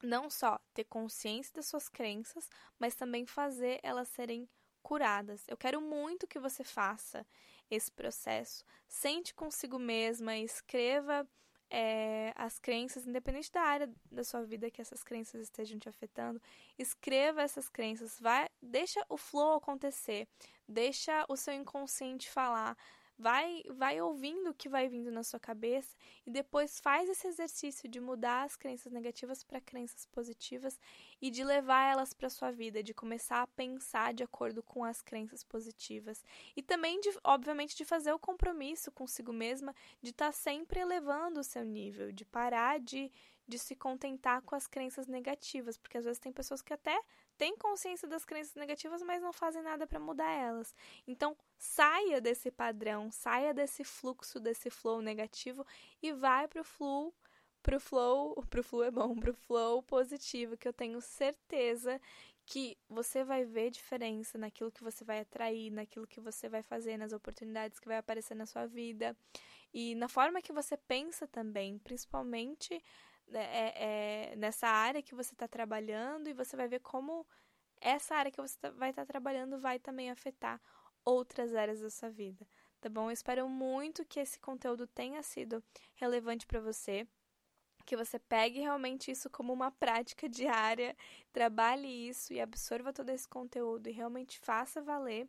não 0.02 0.30
só 0.30 0.60
ter 0.74 0.84
consciência 0.84 1.54
das 1.54 1.68
suas 1.68 1.88
crenças, 1.88 2.50
mas 2.78 2.96
também 2.96 3.26
fazer 3.26 3.80
elas 3.82 4.10
serem 4.10 4.50
curadas. 4.82 5.46
Eu 5.48 5.56
quero 5.56 5.80
muito 5.80 6.28
que 6.28 6.40
você 6.40 6.64
faça 6.64 7.26
esse 7.72 7.90
processo. 7.90 8.66
Sente 8.86 9.34
consigo 9.34 9.80
mesma, 9.80 10.36
escreva 10.36 11.26
é, 11.76 12.32
as 12.36 12.60
crenças, 12.60 13.08
independente 13.08 13.52
da 13.52 13.62
área 13.62 13.90
da 14.12 14.24
sua 14.24 14.44
vida 14.44 14.70
que 14.70 14.80
essas 14.80 15.04
crenças 15.04 15.42
estejam 15.42 15.80
te 15.80 15.90
afetando, 15.90 16.40
escreva 16.78 17.42
essas 17.42 17.68
crenças, 17.68 18.20
vai, 18.20 18.48
deixa 18.62 19.04
o 19.10 19.18
flow 19.18 19.56
acontecer, 19.56 20.28
deixa 20.68 21.26
o 21.28 21.36
seu 21.36 21.56
inconsciente 21.56 22.30
falar, 22.30 22.78
vai, 23.18 23.64
vai 23.70 24.02
ouvindo 24.02 24.50
o 24.50 24.54
que 24.54 24.68
vai 24.68 24.88
vindo 24.88 25.12
na 25.12 25.24
sua 25.24 25.40
cabeça 25.40 25.96
e 26.26 26.32
depois 26.32 26.80
faz 26.80 27.10
esse 27.10 27.28
exercício 27.28 27.88
de 27.88 28.00
mudar 28.00 28.44
as 28.44 28.56
crenças 28.56 28.92
negativas 28.92 29.44
para 29.44 29.62
crenças 29.62 30.06
positivas 30.08 30.80
e 31.22 31.30
de 31.30 31.44
levar 31.44 31.92
elas 31.92 32.14
para 32.14 32.30
sua 32.30 32.52
vida, 32.52 32.84
de 32.84 32.94
começar 32.94 33.42
a 33.42 33.48
pensar 33.48 34.14
de 34.14 34.24
acordo 34.24 34.62
com 34.62 34.84
as 34.84 35.02
crenças 35.02 35.44
positivas. 35.44 36.24
E 36.56 36.62
também 36.62 37.00
de, 37.00 37.12
obviamente, 37.24 37.76
de 37.76 37.86
fazer 37.86 38.12
o 38.12 38.20
compromisso 38.20 38.92
consigo 38.92 39.32
mesma 39.32 39.76
de 40.02 40.10
estar 40.10 40.28
tá 40.28 40.32
sempre 40.32 40.80
elevando 40.80 41.40
o 41.40 41.44
seu 41.44 41.64
nível, 41.64 42.12
de 42.12 42.26
parar 42.26 42.80
de 42.80 43.12
de 43.54 43.60
se 43.60 43.76
contentar 43.76 44.42
com 44.42 44.56
as 44.56 44.66
crenças 44.66 45.06
negativas, 45.06 45.78
porque 45.78 46.00
às 46.00 46.06
vezes 46.06 46.18
tem 46.18 46.34
pessoas 46.34 46.60
que 46.60 46.74
até 46.74 47.00
têm 47.38 47.56
consciência 47.56 48.08
das 48.08 48.26
crenças 48.26 48.56
negativas, 48.56 49.04
mas 49.04 49.22
não 49.22 49.32
fazem 49.32 49.62
nada 49.62 49.86
para 49.86 50.00
mudar 50.00 50.32
elas. 50.32 50.74
Então, 51.08 51.38
saia 51.56 52.20
desse 52.20 52.50
padrão, 52.50 53.12
saia 53.12 53.54
desse 53.54 53.84
fluxo, 53.84 54.40
desse 54.40 54.72
flow 54.72 55.04
negativo 55.04 55.64
e 56.02 56.12
vai 56.12 56.48
pro 56.48 56.64
flow 56.64 57.14
pro 57.62 57.80
flow, 57.80 58.36
pro 58.50 58.64
flow 58.64 58.84
é 58.84 58.92
bom, 58.92 59.16
pro 59.16 59.36
flow 59.36 59.84
positivo, 59.84 60.58
que 60.58 60.68
eu 60.68 60.74
tenho 60.74 61.00
certeza 61.00 62.02
que 62.46 62.76
você 62.90 63.24
vai 63.24 63.46
ver 63.46 63.70
diferença 63.70 64.38
naquilo 64.38 64.72
que 64.72 64.84
você 64.84 65.06
vai 65.06 65.20
atrair, 65.20 65.72
naquilo 65.72 66.08
que 66.08 66.20
você 66.20 66.50
vai 66.50 66.64
fazer, 66.64 66.98
nas 66.98 67.14
oportunidades 67.14 67.80
que 67.80 67.88
vai 67.88 67.98
aparecer 67.98 68.36
na 68.36 68.46
sua 68.46 68.66
vida 68.66 69.16
e 69.74 69.96
na 69.96 70.10
forma 70.10 70.42
que 70.42 70.52
você 70.52 70.76
pensa 70.76 71.26
também, 71.26 71.80
principalmente 71.80 72.84
é, 73.32 74.32
é, 74.32 74.36
nessa 74.36 74.68
área 74.68 75.02
que 75.02 75.16
você 75.16 75.34
está 75.34 75.48
trabalhando 75.48 76.30
e 76.30 76.34
você 76.34 76.56
vai 76.56 76.68
ver 76.68 76.80
como 76.80 77.26
essa 77.80 78.16
área 78.16 78.32
que 78.32 78.42
você 78.42 78.58
tá, 78.60 78.70
vai 78.72 78.90
estar 78.90 79.04
tá 79.04 79.08
trabalhando 79.08 79.60
vai 79.60 79.80
também 79.80 80.10
afetar 80.10 80.62
outras 81.06 81.54
áreas 81.54 81.82
da 81.82 81.90
sua 81.90 82.10
vida, 82.10 82.48
tá 82.80 82.90
bom? 82.90 83.10
Eu 83.10 83.12
espero 83.12 83.48
muito 83.50 84.06
que 84.06 84.20
esse 84.20 84.40
conteúdo 84.40 84.88
tenha 84.88 85.22
sido 85.22 85.62
relevante 85.96 86.48
para 86.48 86.62
você, 86.62 87.06
que 87.86 87.98
você 87.98 88.18
pegue 88.18 88.60
realmente 88.60 89.12
isso 89.12 89.30
como 89.30 89.52
uma 89.52 89.72
prática 89.72 90.30
diária, 90.30 90.96
trabalhe 91.32 91.88
isso 92.08 92.34
e 92.34 92.40
absorva 92.40 92.94
todo 92.94 93.10
esse 93.10 93.28
conteúdo 93.28 93.88
e 93.90 93.92
realmente 93.92 94.40
faça 94.40 94.82
valer. 94.82 95.28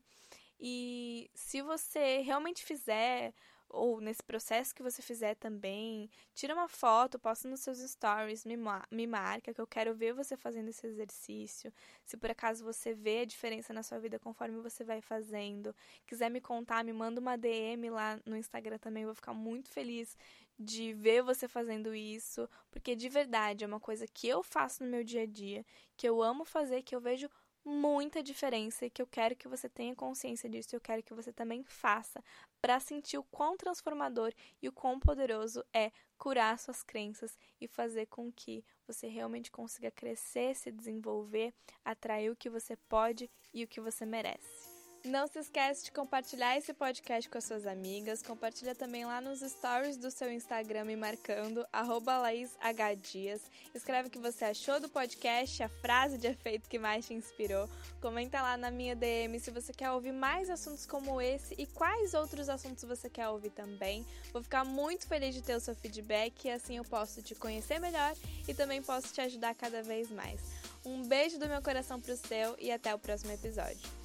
E 0.58 1.28
se 1.34 1.60
você 1.60 2.20
realmente 2.20 2.64
fizer 2.64 3.34
ou 3.74 4.00
nesse 4.00 4.22
processo 4.22 4.74
que 4.74 4.82
você 4.82 5.02
fizer 5.02 5.34
também, 5.34 6.08
tira 6.34 6.54
uma 6.54 6.68
foto, 6.68 7.18
posta 7.18 7.48
nos 7.48 7.60
seus 7.60 7.78
stories, 7.78 8.44
me, 8.44 8.56
me 8.90 9.06
marca, 9.06 9.52
que 9.52 9.60
eu 9.60 9.66
quero 9.66 9.94
ver 9.94 10.14
você 10.14 10.36
fazendo 10.36 10.68
esse 10.68 10.86
exercício. 10.86 11.72
Se 12.04 12.16
por 12.16 12.30
acaso 12.30 12.64
você 12.64 12.94
vê 12.94 13.20
a 13.20 13.24
diferença 13.24 13.72
na 13.72 13.82
sua 13.82 13.98
vida 13.98 14.18
conforme 14.18 14.60
você 14.60 14.84
vai 14.84 15.00
fazendo, 15.00 15.74
quiser 16.06 16.30
me 16.30 16.40
contar, 16.40 16.84
me 16.84 16.92
manda 16.92 17.20
uma 17.20 17.36
DM 17.36 17.90
lá 17.90 18.18
no 18.24 18.36
Instagram 18.36 18.78
também, 18.78 19.02
eu 19.02 19.08
vou 19.08 19.14
ficar 19.14 19.34
muito 19.34 19.68
feliz 19.68 20.16
de 20.58 20.92
ver 20.92 21.22
você 21.22 21.48
fazendo 21.48 21.94
isso, 21.94 22.48
porque 22.70 22.94
de 22.94 23.08
verdade 23.08 23.64
é 23.64 23.66
uma 23.66 23.80
coisa 23.80 24.06
que 24.06 24.28
eu 24.28 24.42
faço 24.42 24.84
no 24.84 24.90
meu 24.90 25.02
dia 25.02 25.22
a 25.22 25.26
dia, 25.26 25.66
que 25.96 26.08
eu 26.08 26.22
amo 26.22 26.44
fazer, 26.44 26.82
que 26.82 26.94
eu 26.94 27.00
vejo 27.00 27.28
muita 27.64 28.22
diferença 28.22 28.84
e 28.84 28.90
que 28.90 29.00
eu 29.00 29.06
quero 29.06 29.34
que 29.34 29.48
você 29.48 29.68
tenha 29.68 29.94
consciência 29.94 30.48
disso, 30.48 30.74
eu 30.74 30.80
quero 30.80 31.02
que 31.02 31.14
você 31.14 31.32
também 31.32 31.64
faça 31.64 32.22
para 32.60 32.78
sentir 32.80 33.18
o 33.18 33.24
quão 33.24 33.56
transformador 33.56 34.32
e 34.60 34.68
o 34.68 34.72
quão 34.72 34.98
poderoso 34.98 35.64
é 35.72 35.90
curar 36.18 36.58
suas 36.58 36.82
crenças 36.82 37.38
e 37.60 37.66
fazer 37.66 38.06
com 38.06 38.32
que 38.32 38.64
você 38.86 39.06
realmente 39.06 39.50
consiga 39.50 39.90
crescer, 39.90 40.54
se 40.54 40.70
desenvolver, 40.70 41.52
atrair 41.84 42.30
o 42.30 42.36
que 42.36 42.50
você 42.50 42.76
pode 42.88 43.30
e 43.52 43.64
o 43.64 43.68
que 43.68 43.80
você 43.80 44.04
merece. 44.06 44.73
Não 45.04 45.26
se 45.26 45.38
esquece 45.38 45.84
de 45.84 45.92
compartilhar 45.92 46.56
esse 46.56 46.72
podcast 46.72 47.28
com 47.28 47.36
as 47.36 47.44
suas 47.44 47.66
amigas. 47.66 48.22
Compartilha 48.22 48.74
também 48.74 49.04
lá 49.04 49.20
nos 49.20 49.40
stories 49.40 49.98
do 49.98 50.10
seu 50.10 50.32
Instagram 50.32 50.86
me 50.86 50.96
marcando, 50.96 51.66
LaísHDias. 51.74 53.42
Escreve 53.74 54.08
o 54.08 54.10
que 54.10 54.18
você 54.18 54.46
achou 54.46 54.80
do 54.80 54.88
podcast, 54.88 55.62
a 55.62 55.68
frase 55.68 56.16
de 56.16 56.26
efeito 56.26 56.70
que 56.70 56.78
mais 56.78 57.04
te 57.04 57.12
inspirou. 57.12 57.68
Comenta 58.00 58.40
lá 58.40 58.56
na 58.56 58.70
minha 58.70 58.96
DM 58.96 59.38
se 59.38 59.50
você 59.50 59.74
quer 59.74 59.90
ouvir 59.90 60.12
mais 60.12 60.48
assuntos 60.48 60.86
como 60.86 61.20
esse 61.20 61.54
e 61.58 61.66
quais 61.66 62.14
outros 62.14 62.48
assuntos 62.48 62.84
você 62.84 63.10
quer 63.10 63.28
ouvir 63.28 63.50
também. 63.50 64.06
Vou 64.32 64.42
ficar 64.42 64.64
muito 64.64 65.06
feliz 65.06 65.34
de 65.34 65.42
ter 65.42 65.54
o 65.54 65.60
seu 65.60 65.74
feedback 65.74 66.46
e 66.46 66.50
assim 66.50 66.78
eu 66.78 66.84
posso 66.84 67.20
te 67.20 67.34
conhecer 67.34 67.78
melhor 67.78 68.16
e 68.48 68.54
também 68.54 68.80
posso 68.80 69.12
te 69.12 69.20
ajudar 69.20 69.54
cada 69.54 69.82
vez 69.82 70.10
mais. 70.10 70.40
Um 70.82 71.06
beijo 71.06 71.38
do 71.38 71.46
meu 71.46 71.60
coração 71.60 72.00
pro 72.00 72.16
seu 72.16 72.56
e 72.58 72.72
até 72.72 72.94
o 72.94 72.98
próximo 72.98 73.32
episódio. 73.32 74.03